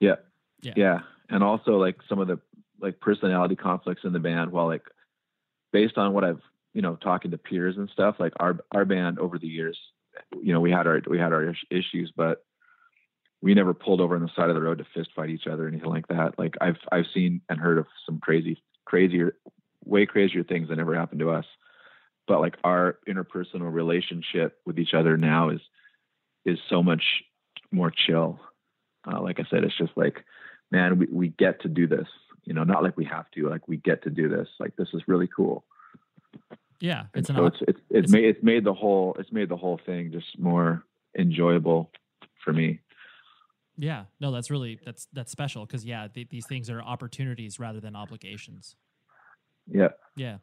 [0.00, 0.16] Yeah.
[0.62, 0.72] Yeah.
[0.76, 0.98] Yeah.
[1.28, 2.38] And also like some of the
[2.80, 4.82] like personality conflicts in the band while like
[5.72, 6.40] based on what I've,
[6.74, 9.78] you know, talking to peers and stuff, like our our band over the years,
[10.40, 12.44] you know, we had our we had our issues, but
[13.40, 15.64] we never pulled over on the side of the road to fist fight each other
[15.64, 16.38] or anything like that.
[16.38, 19.36] Like I've I've seen and heard of some crazy crazier
[19.84, 21.44] way crazier things that never happened to us.
[22.28, 25.60] But like our interpersonal relationship with each other now is
[26.44, 27.02] is so much
[27.72, 28.38] more chill.
[29.10, 30.24] Uh, like I said, it's just like,
[30.70, 32.06] man, we, we get to do this.
[32.44, 33.48] You know, not like we have to.
[33.48, 34.48] Like we get to do this.
[34.60, 35.64] Like this is really cool.
[36.80, 39.32] Yeah, it's and an so it's it's it's, it's- made it's made the whole it's
[39.32, 40.84] made the whole thing just more
[41.18, 41.90] enjoyable
[42.44, 42.80] for me.
[43.76, 44.04] yeah.
[44.20, 47.96] No, that's really that's that's special because yeah, th- these things are opportunities rather than
[47.96, 48.76] obligations.
[49.70, 49.88] Yeah.
[50.16, 50.38] Yeah.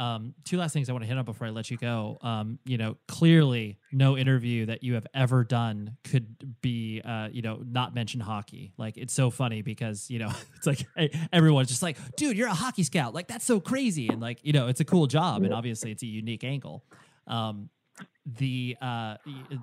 [0.00, 2.16] Um, two last things I want to hit on before I let you go.
[2.22, 7.42] Um, you know, clearly, no interview that you have ever done could be, uh, you
[7.42, 8.72] know, not mention hockey.
[8.78, 12.48] Like, it's so funny because you know, it's like hey, everyone's just like, "Dude, you're
[12.48, 13.12] a hockey scout!
[13.12, 16.02] Like, that's so crazy!" And like, you know, it's a cool job, and obviously, it's
[16.02, 16.82] a unique angle.
[17.26, 17.68] Um,
[18.24, 19.16] the uh,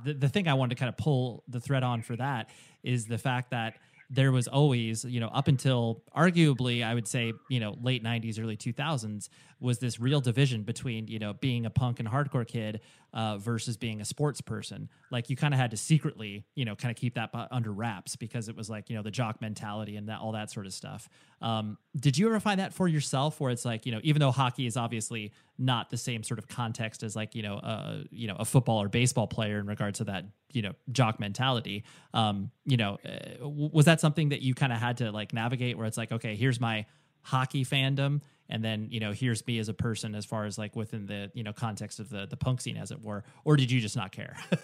[0.03, 2.51] the the thing I wanted to kind of pull the thread on for that
[2.83, 3.77] is the fact that
[4.09, 8.41] there was always, you know, up until arguably, I would say, you know, late 90s,
[8.41, 9.29] early 2000s,
[9.59, 12.79] was this real division between, you know, being a punk and hardcore kid
[13.13, 14.89] uh, versus being a sports person.
[15.11, 18.15] Like you kind of had to secretly, you know, kind of keep that under wraps
[18.15, 20.73] because it was like, you know, the jock mentality and that all that sort of
[20.73, 21.09] stuff.
[21.41, 24.31] Um, did you ever find that for yourself where it's like, you know, even though
[24.31, 28.27] hockey is obviously not the same sort of context as like, you know, uh, you
[28.27, 31.83] know, a football or baseball player in regards to that, you know, jock mentality,
[32.13, 35.77] um, you know, uh, was that something that you kind of had to like navigate
[35.77, 36.85] where it's like, okay, here's my
[37.27, 40.75] hockey fandom and then you know here's me as a person as far as like
[40.75, 43.69] within the you know context of the the punk scene as it were or did
[43.69, 44.35] you just not care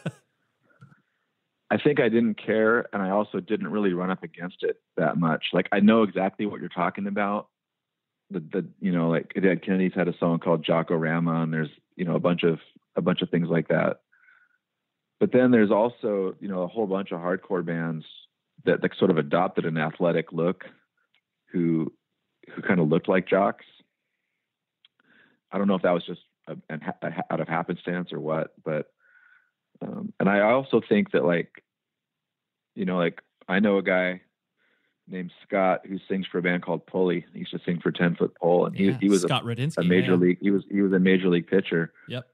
[1.73, 5.17] I think I didn't care, and I also didn't really run up against it that
[5.17, 5.45] much.
[5.53, 7.47] Like I know exactly what you're talking about.
[8.29, 12.05] The the you know like Dead Kennedys had a song called Jock-O-Rama, and there's you
[12.05, 12.59] know a bunch of
[12.95, 14.01] a bunch of things like that.
[15.19, 18.05] But then there's also you know a whole bunch of hardcore bands
[18.65, 20.65] that that sort of adopted an athletic look,
[21.51, 21.91] who
[22.51, 23.65] who kind of looked like jocks.
[25.51, 28.53] I don't know if that was just a, an, a, out of happenstance or what,
[28.63, 28.87] but
[29.81, 31.63] um, and I also think that like,
[32.75, 34.21] you know, like I know a guy
[35.07, 37.25] named Scott who sings for a band called Pulley.
[37.33, 39.45] He used to sing for Ten Foot Pole, and he Yeah, he was Scott a,
[39.45, 40.37] Radinsky, a major league.
[40.41, 41.93] He was he was a major league pitcher.
[42.07, 42.27] Yep.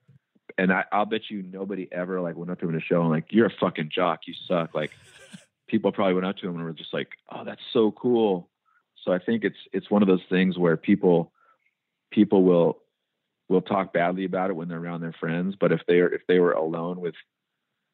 [0.57, 3.01] And I, I'll bet you nobody ever like went up to him in a show
[3.01, 4.21] and like, you're a fucking jock.
[4.27, 4.75] You suck.
[4.75, 4.91] Like
[5.67, 8.49] people probably went up to him and were just like, oh, that's so cool.
[9.03, 11.31] So I think it's it's one of those things where people
[12.11, 12.79] people will
[13.47, 16.39] will talk badly about it when they're around their friends, but if they're if they
[16.39, 17.15] were alone with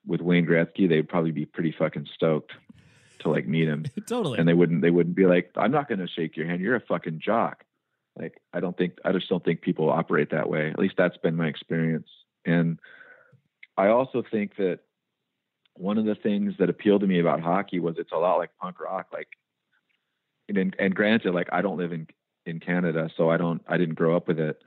[0.05, 2.51] with Wayne Gretzky, they'd probably be pretty fucking stoked
[3.19, 3.85] to like meet him.
[4.07, 4.39] totally.
[4.39, 6.61] And they wouldn't they wouldn't be like, I'm not gonna shake your hand.
[6.61, 7.63] You're a fucking jock.
[8.17, 10.69] Like I don't think I just don't think people operate that way.
[10.69, 12.07] At least that's been my experience.
[12.45, 12.79] And
[13.77, 14.79] I also think that
[15.73, 18.51] one of the things that appealed to me about hockey was it's a lot like
[18.61, 19.07] punk rock.
[19.11, 19.29] Like
[20.49, 22.07] and and granted, like I don't live in
[22.45, 24.61] in Canada, so I don't I didn't grow up with it.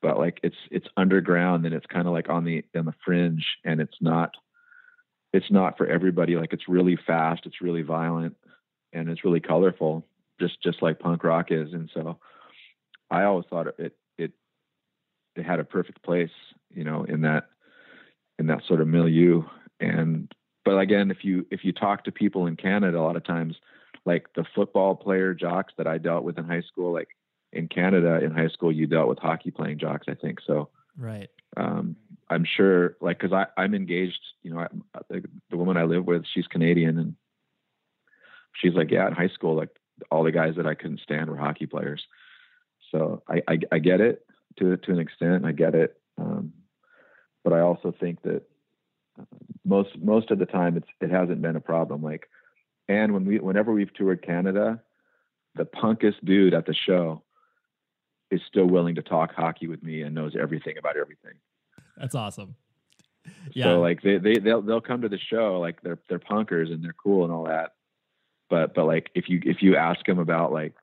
[0.00, 3.44] But like it's it's underground and it's kind of like on the on the fringe
[3.64, 4.32] and it's not
[5.32, 6.36] it's not for everybody.
[6.36, 8.36] Like it's really fast, it's really violent,
[8.92, 10.06] and it's really colorful,
[10.40, 11.72] just just like punk rock is.
[11.72, 12.18] And so
[13.10, 14.32] I always thought it it
[15.36, 16.30] it had a perfect place,
[16.74, 17.44] you know, in that
[18.38, 19.42] in that sort of milieu.
[19.80, 20.32] And
[20.64, 23.56] but again, if you if you talk to people in Canada, a lot of times,
[24.04, 27.08] like the football player jocks that I dealt with in high school, like
[27.52, 30.06] in Canada in high school, you dealt with hockey playing jocks.
[30.08, 31.96] I think so right um,
[32.30, 34.20] I'm sure, like, because I I'm engaged.
[34.42, 34.68] You know, I,
[35.08, 37.14] the, the woman I live with, she's Canadian, and
[38.54, 39.68] she's like, yeah, in high school, like
[40.10, 42.02] all the guys that I couldn't stand were hockey players.
[42.90, 44.24] So I I, I get it
[44.58, 45.44] to to an extent.
[45.44, 46.52] I get it, um,
[47.44, 48.42] but I also think that
[49.20, 49.24] uh,
[49.64, 52.02] most most of the time it's it hasn't been a problem.
[52.02, 52.28] Like,
[52.88, 54.80] and when we whenever we've toured Canada,
[55.54, 57.22] the punkest dude at the show
[58.30, 61.34] is still willing to talk hockey with me and knows everything about everything.
[61.98, 62.54] that's awesome
[63.54, 66.72] yeah So like they they they'll they'll come to the show like they're they're punkers
[66.72, 67.72] and they're cool and all that.
[68.50, 70.74] But but like if you if you ask them about like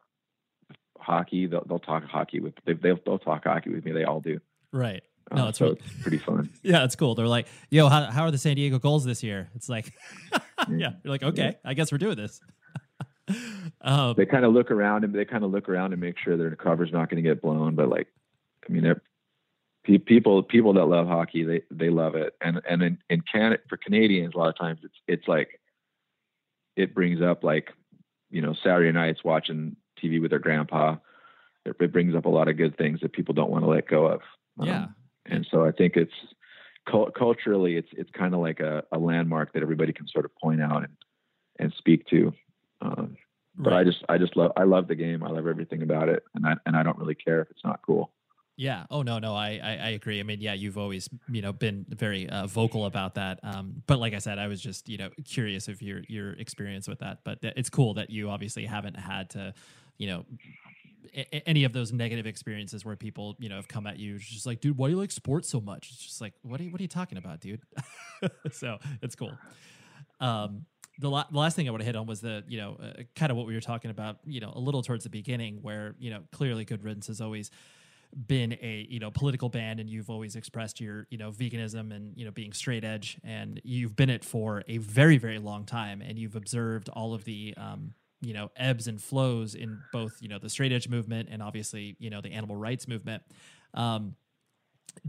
[0.98, 3.92] hockey, they'll they'll talk hockey with they they'll, they'll talk hockey with me.
[3.92, 4.40] They all do.
[4.72, 6.50] right Uh, no it's so really, it's pretty fun.
[6.64, 9.50] yeah it's cool they're like yo how, how are the San Diego Gulls this year
[9.54, 9.92] it's like
[10.78, 12.42] yeah you're like okay i guess we're doing this
[13.82, 16.36] Um, they kind of look around and they kind of look around and make sure
[16.36, 17.76] their cover's not going to get blown.
[17.76, 18.08] But like,
[18.68, 18.94] I mean,
[20.06, 22.36] people people that love hockey, they they love it.
[22.42, 25.60] And and in, in Canada for Canadians, a lot of times it's it's like
[26.76, 27.70] it brings up like
[28.30, 30.98] you know Saturday nights watching TV with their grandpa.
[31.66, 33.88] It, it brings up a lot of good things that people don't want to let
[33.88, 34.22] go of.
[34.60, 34.86] Um, yeah.
[35.26, 36.14] And so I think it's
[37.18, 40.62] culturally, it's it's kind of like a, a, landmark that everybody can sort of point
[40.62, 40.96] out and
[41.60, 42.34] and speak to.
[42.82, 43.18] Um,
[43.58, 43.82] but right.
[43.82, 45.24] I just I just love I love the game.
[45.24, 47.82] I love everything about it, and I and I don't really care if it's not
[47.86, 48.12] cool.
[48.60, 48.86] Yeah.
[48.92, 50.20] Oh no, no, I, I, I agree.
[50.20, 53.40] I mean, yeah, you've always you know been very uh, vocal about that.
[53.42, 56.88] Um, but like I said, I was just you know curious of your your experience
[56.88, 57.20] with that.
[57.24, 59.54] But it's cool that you obviously haven't had to,
[59.98, 60.26] you know,
[61.46, 64.62] any of those negative experiences where people you know have come at you just like
[64.62, 65.90] dude why do you like sports so much?
[65.92, 67.62] It's just like what are you what are you talking about dude?
[68.52, 69.32] So it's cool.
[70.20, 70.66] Um
[71.00, 73.04] the, la- the last thing I want to hit on was the, you know, uh,
[73.16, 75.96] kind of what we were talking about, you know, a little towards the beginning, where
[75.98, 77.52] you know clearly Good Riddance has always
[78.28, 82.18] been a you know political band, and you've always expressed your you know veganism and
[82.18, 86.02] you know being straight edge, and you've been it for a very very long time,
[86.02, 90.28] and you've observed all of the um, you know ebbs and flows in both you
[90.28, 93.24] know the straight edge movement and obviously you know the animal rights movement.
[93.74, 94.16] Um,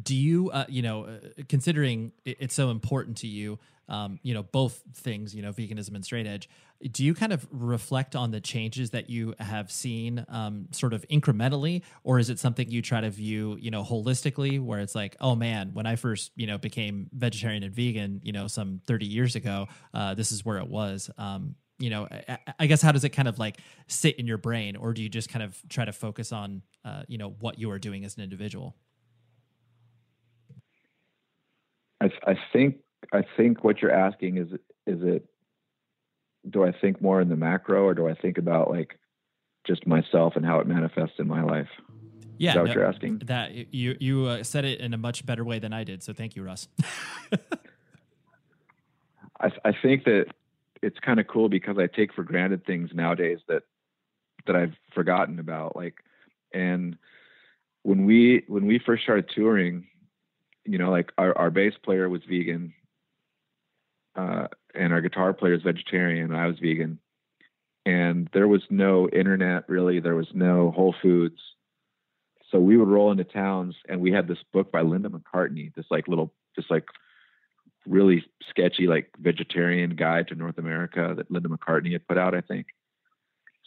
[0.00, 3.58] do you uh, you know uh, considering it, it's so important to you
[3.88, 6.48] um, you know both things you know veganism and straight edge
[6.92, 11.06] do you kind of reflect on the changes that you have seen um, sort of
[11.08, 11.82] incrementally?
[12.04, 15.34] Or is it something you try to view you know holistically where it's like oh
[15.34, 19.36] man when i first you know became vegetarian and vegan you know some 30 years
[19.36, 21.10] ago uh, this is where it was.
[21.18, 23.58] Um, you know I, I, guess how does it kind of like
[23.88, 27.02] sit in your brain or do you just kind of try to focus on uh,
[27.08, 28.76] you know what you are doing as an individual
[32.00, 32.76] I, I think
[33.12, 34.48] i think what you're asking is
[34.86, 35.26] is it
[36.48, 38.98] do i think more in the macro or do i think about like
[39.66, 41.68] just myself and how it manifests in my life
[42.40, 43.18] yeah, is that no, what you're asking?
[43.26, 46.02] That you you uh, said it in a much better way than I did.
[46.02, 46.68] So thank you, Russ.
[49.38, 50.28] I, I think that
[50.82, 53.62] it's kind of cool because I take for granted things nowadays that
[54.46, 55.76] that I've forgotten about.
[55.76, 55.96] Like,
[56.52, 56.96] and
[57.82, 59.86] when we when we first started touring,
[60.64, 62.72] you know, like our our bass player was vegan,
[64.16, 66.34] uh, and our guitar player is vegetarian.
[66.34, 66.98] I was vegan,
[67.84, 70.00] and there was no internet really.
[70.00, 71.38] There was no Whole Foods.
[72.50, 75.86] So we would roll into towns, and we had this book by Linda McCartney, this
[75.88, 76.84] like little, just like
[77.86, 82.40] really sketchy like vegetarian guide to North America that Linda McCartney had put out, I
[82.40, 82.66] think.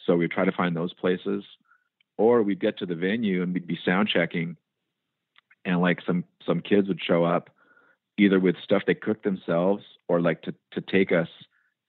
[0.06, 1.44] So we'd try to find those places,
[2.16, 4.56] or we'd get to the venue and we'd be sound checking,
[5.64, 7.50] and like some some kids would show up,
[8.18, 11.28] either with stuff they cooked themselves or like to to take us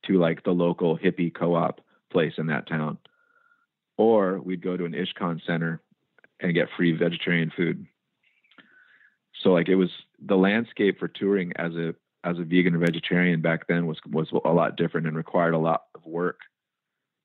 [0.06, 2.98] to like the local hippie co-op place in that town,
[3.98, 5.82] or we'd go to an ISKCON center
[6.40, 7.86] and get free vegetarian food.
[9.42, 9.90] So like it was
[10.26, 11.94] the landscape for touring as a
[12.26, 15.60] as a vegan or vegetarian back then was was a lot different and required a
[15.60, 16.40] lot of work.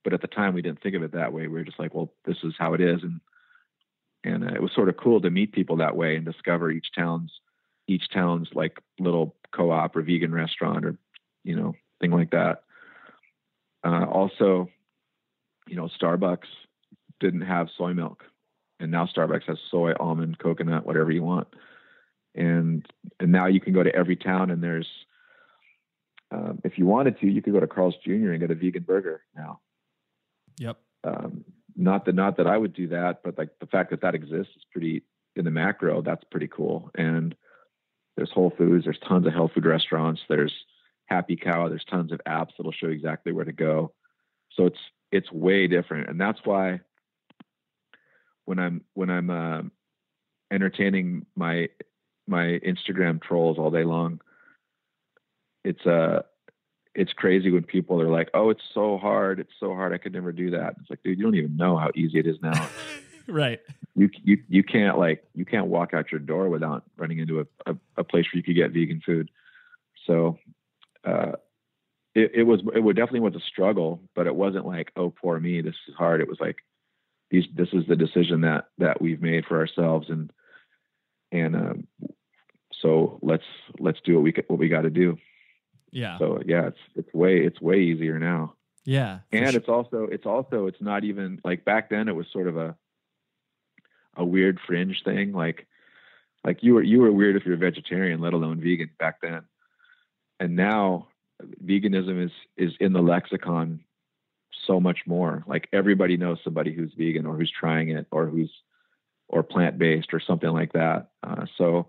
[0.04, 1.42] But at the time, we didn't think of it that way.
[1.42, 3.20] We were just like, well, this is how it is, and
[4.22, 6.88] and uh, it was sort of cool to meet people that way and discover each
[6.94, 7.32] town's
[7.88, 10.96] each town's like little co-op or vegan restaurant or
[11.44, 12.62] you know thing like that.
[13.82, 14.68] Uh, also,
[15.66, 16.48] you know, Starbucks
[17.18, 18.24] didn't have soy milk,
[18.78, 21.48] and now Starbucks has soy, almond, coconut, whatever you want
[22.34, 22.86] and
[23.18, 24.88] and now you can go to every town and there's
[26.32, 28.30] um, if you wanted to you could go to Carl's Jr.
[28.30, 29.60] and get a vegan burger now.
[30.58, 30.78] Yep.
[31.04, 31.44] Um,
[31.76, 34.54] not that not that I would do that, but like the fact that that exists
[34.56, 35.02] is pretty
[35.36, 36.02] in the macro.
[36.02, 36.90] That's pretty cool.
[36.94, 37.34] And
[38.16, 38.84] there's Whole Foods.
[38.84, 40.20] There's tons of health food restaurants.
[40.28, 40.52] There's
[41.06, 41.68] Happy Cow.
[41.68, 43.92] There's tons of apps that'll show you exactly where to go.
[44.52, 44.78] So it's
[45.10, 46.80] it's way different, and that's why
[48.44, 49.62] when I'm when I'm uh,
[50.50, 51.68] entertaining my
[52.30, 54.20] my Instagram trolls all day long.
[55.64, 56.22] It's uh
[56.94, 59.38] it's crazy when people are like, "Oh, it's so hard.
[59.40, 59.92] It's so hard.
[59.92, 62.26] I could never do that." It's like, dude, you don't even know how easy it
[62.26, 62.68] is now.
[63.28, 63.60] right.
[63.94, 67.46] You you you can't like you can't walk out your door without running into a,
[67.66, 69.30] a, a place where you could get vegan food.
[70.06, 70.38] So,
[71.04, 71.32] uh,
[72.14, 75.60] it, it was it definitely was a struggle, but it wasn't like, "Oh, poor me.
[75.60, 76.56] This is hard." It was like,
[77.30, 80.32] these this is the decision that that we've made for ourselves, and
[81.30, 81.88] and um,
[82.80, 83.44] so let's
[83.78, 85.18] let's do what we what we got to do.
[85.90, 86.18] Yeah.
[86.18, 88.54] So yeah, it's it's way it's way easier now.
[88.84, 89.20] Yeah.
[89.32, 89.58] And sure.
[89.58, 92.76] it's also it's also it's not even like back then it was sort of a
[94.16, 95.66] a weird fringe thing like
[96.44, 99.42] like you were you were weird if you're a vegetarian let alone vegan back then.
[100.38, 101.08] And now
[101.62, 103.80] veganism is is in the lexicon
[104.66, 105.44] so much more.
[105.46, 108.50] Like everybody knows somebody who's vegan or who's trying it or who's
[109.30, 111.10] or plant based or something like that.
[111.22, 111.88] Uh, so,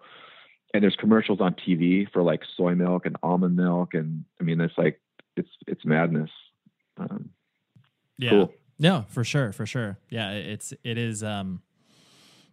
[0.74, 4.62] and there's commercials on TV for like soy milk and almond milk, and I mean,
[4.62, 5.00] it's like
[5.36, 6.30] it's it's madness.
[6.98, 7.30] Um,
[8.18, 8.30] yeah.
[8.30, 8.54] Cool.
[8.80, 9.98] No, for sure, for sure.
[10.10, 11.24] Yeah, it's it is.
[11.24, 11.62] Um,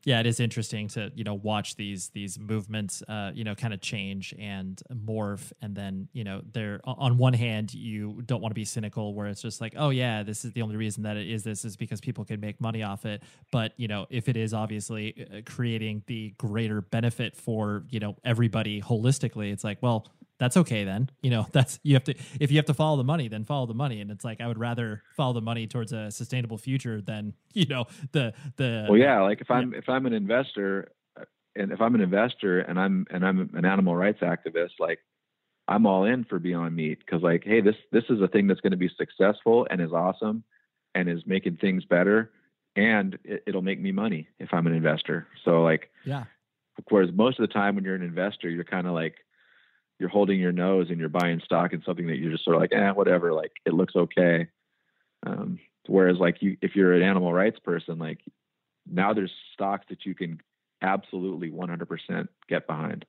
[0.09, 3.75] yeah, it is interesting to you know watch these these movements, uh, you know, kind
[3.75, 8.51] of change and morph, and then you know, they're on one hand, you don't want
[8.51, 11.19] to be cynical, where it's just like, oh yeah, this is the only reason that
[11.19, 13.23] it is this is because people can make money off it,
[13.53, 18.17] but you know, if it is obviously uh, creating the greater benefit for you know
[18.25, 20.07] everybody holistically, it's like, well,
[20.39, 21.11] that's okay then.
[21.21, 23.67] You know, that's you have to if you have to follow the money, then follow
[23.67, 24.01] the money.
[24.01, 27.67] And it's like I would rather follow the money towards a sustainable future than, you
[27.67, 31.25] know, the the Well, yeah, like if I'm if I'm an investor uh,
[31.57, 35.01] and if I'm an investor and I'm and I'm an animal rights activist, like
[35.67, 38.61] I'm all in for Beyond Meat because like, hey, this this is a thing that's
[38.61, 40.45] going to be successful and is awesome
[40.95, 42.31] and is making things better
[42.77, 45.27] and it, it'll make me money if I'm an investor.
[45.45, 46.25] So like yeah.
[46.91, 49.17] Whereas most of the time when you're an investor, you're kind of like
[49.99, 52.63] you're holding your nose and you're buying stock in something that you're just sort of
[52.63, 54.49] like, eh, whatever, like it looks okay.
[55.27, 58.21] Um, whereas like you, if you're an animal rights person, like
[58.87, 60.41] now there's stocks that you can
[60.83, 63.05] absolutely 100% get behind.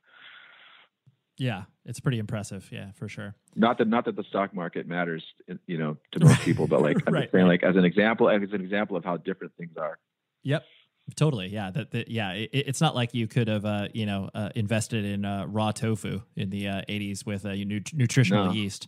[1.38, 2.68] Yeah, it's pretty impressive.
[2.72, 3.34] Yeah, for sure.
[3.56, 5.24] Not that not that the stock market matters,
[5.68, 7.62] you know, to most people, but like I'm Right, just saying, right.
[7.62, 10.00] like as an example, as an example of how different things are.
[10.44, 10.66] Yep.
[11.16, 11.48] Totally.
[11.48, 11.72] Yeah.
[11.72, 12.34] That, that yeah.
[12.34, 15.72] It, it's not like you could have, uh, you know, uh, invested in uh, raw
[15.72, 18.52] tofu in the uh, 80s with uh, nu- nutritional No.
[18.52, 18.88] yeast.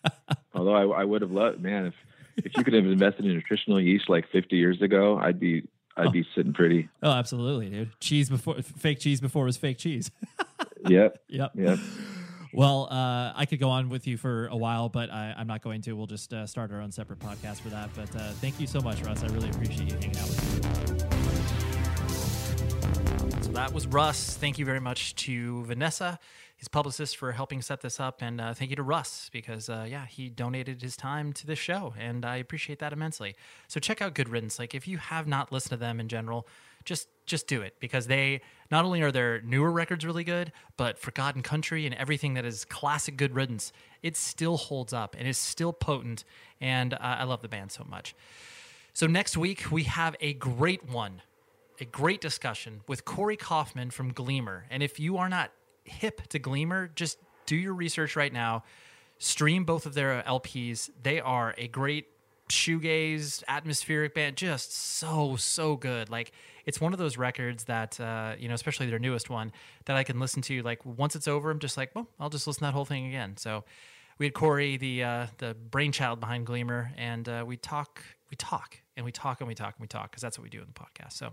[0.54, 1.94] Although I, I would have loved, man, if
[2.44, 6.12] if you could have invested in nutritional yeast like 50 years ago, I'd be I'd
[6.12, 6.88] be sitting pretty.
[7.02, 7.90] Oh, absolutely, dude.
[8.00, 10.10] Cheese before fake cheese before was fake cheese.
[10.88, 11.18] Yep.
[11.28, 11.50] Yep.
[11.56, 11.78] Yep.
[12.54, 15.62] Well, uh, I could go on with you for a while, but I, I'm not
[15.62, 15.92] going to.
[15.92, 17.90] We'll just uh, start our own separate podcast for that.
[17.94, 19.22] But uh, thank you so much, Russ.
[19.22, 20.99] I really appreciate you hanging out with me.
[23.50, 24.36] So that was Russ.
[24.36, 26.20] Thank you very much to Vanessa,
[26.56, 29.88] his publicist, for helping set this up, and uh, thank you to Russ because uh,
[29.90, 33.34] yeah, he donated his time to this show, and I appreciate that immensely.
[33.66, 34.60] So check out Good Riddance.
[34.60, 36.46] Like if you have not listened to them in general,
[36.84, 38.40] just just do it because they
[38.70, 42.34] not only are their newer records really good, but For God and Country and everything
[42.34, 46.22] that is classic Good Riddance, it still holds up and is still potent,
[46.60, 48.14] and uh, I love the band so much.
[48.92, 51.22] So next week we have a great one,
[51.80, 54.66] a great discussion with Corey Coffman from Gleemer.
[54.70, 55.50] And if you are not
[55.84, 58.64] hip to Gleemer, just do your research right now.
[59.18, 60.90] Stream both of their LPs.
[61.02, 62.06] They are a great
[62.50, 66.32] shoegaze atmospheric band just so so good like
[66.66, 69.52] it's one of those records that uh, you know especially their newest one
[69.84, 72.48] that i can listen to like once it's over i'm just like well i'll just
[72.48, 73.64] listen to that whole thing again so
[74.18, 78.78] we had corey the uh, the brainchild behind gleemer and uh, we talk we talk
[79.00, 80.66] and we talk and we talk and we talk because that's what we do in
[80.66, 81.32] the podcast so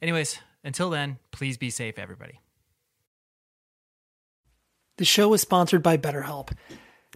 [0.00, 2.38] anyways until then please be safe everybody
[4.98, 6.52] The show is sponsored by BetterHelp.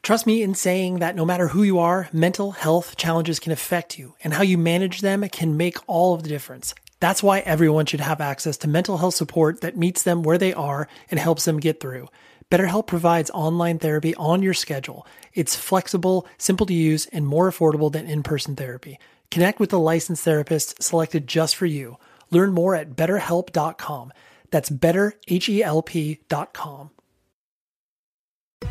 [0.02, 3.98] Trust me in saying that no matter who you are, mental health challenges can affect
[3.98, 6.74] you, and how you manage them can make all of the difference.
[7.00, 10.52] That's why everyone should have access to mental health support that meets them where they
[10.52, 12.08] are and helps them get through.
[12.50, 15.06] BetterHelp provides online therapy on your schedule.
[15.32, 18.98] It's flexible, simple to use, and more affordable than in person therapy.
[19.30, 21.96] Connect with a licensed therapist selected just for you.
[22.30, 24.12] Learn more at betterhelp.com.
[24.50, 26.90] That's betterhelp.com.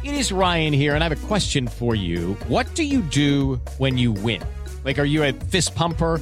[0.03, 2.36] It is Ryan here, and I have a question for you.
[2.48, 4.44] What do you do when you win?
[4.86, 6.22] Like, are you a fist pumper?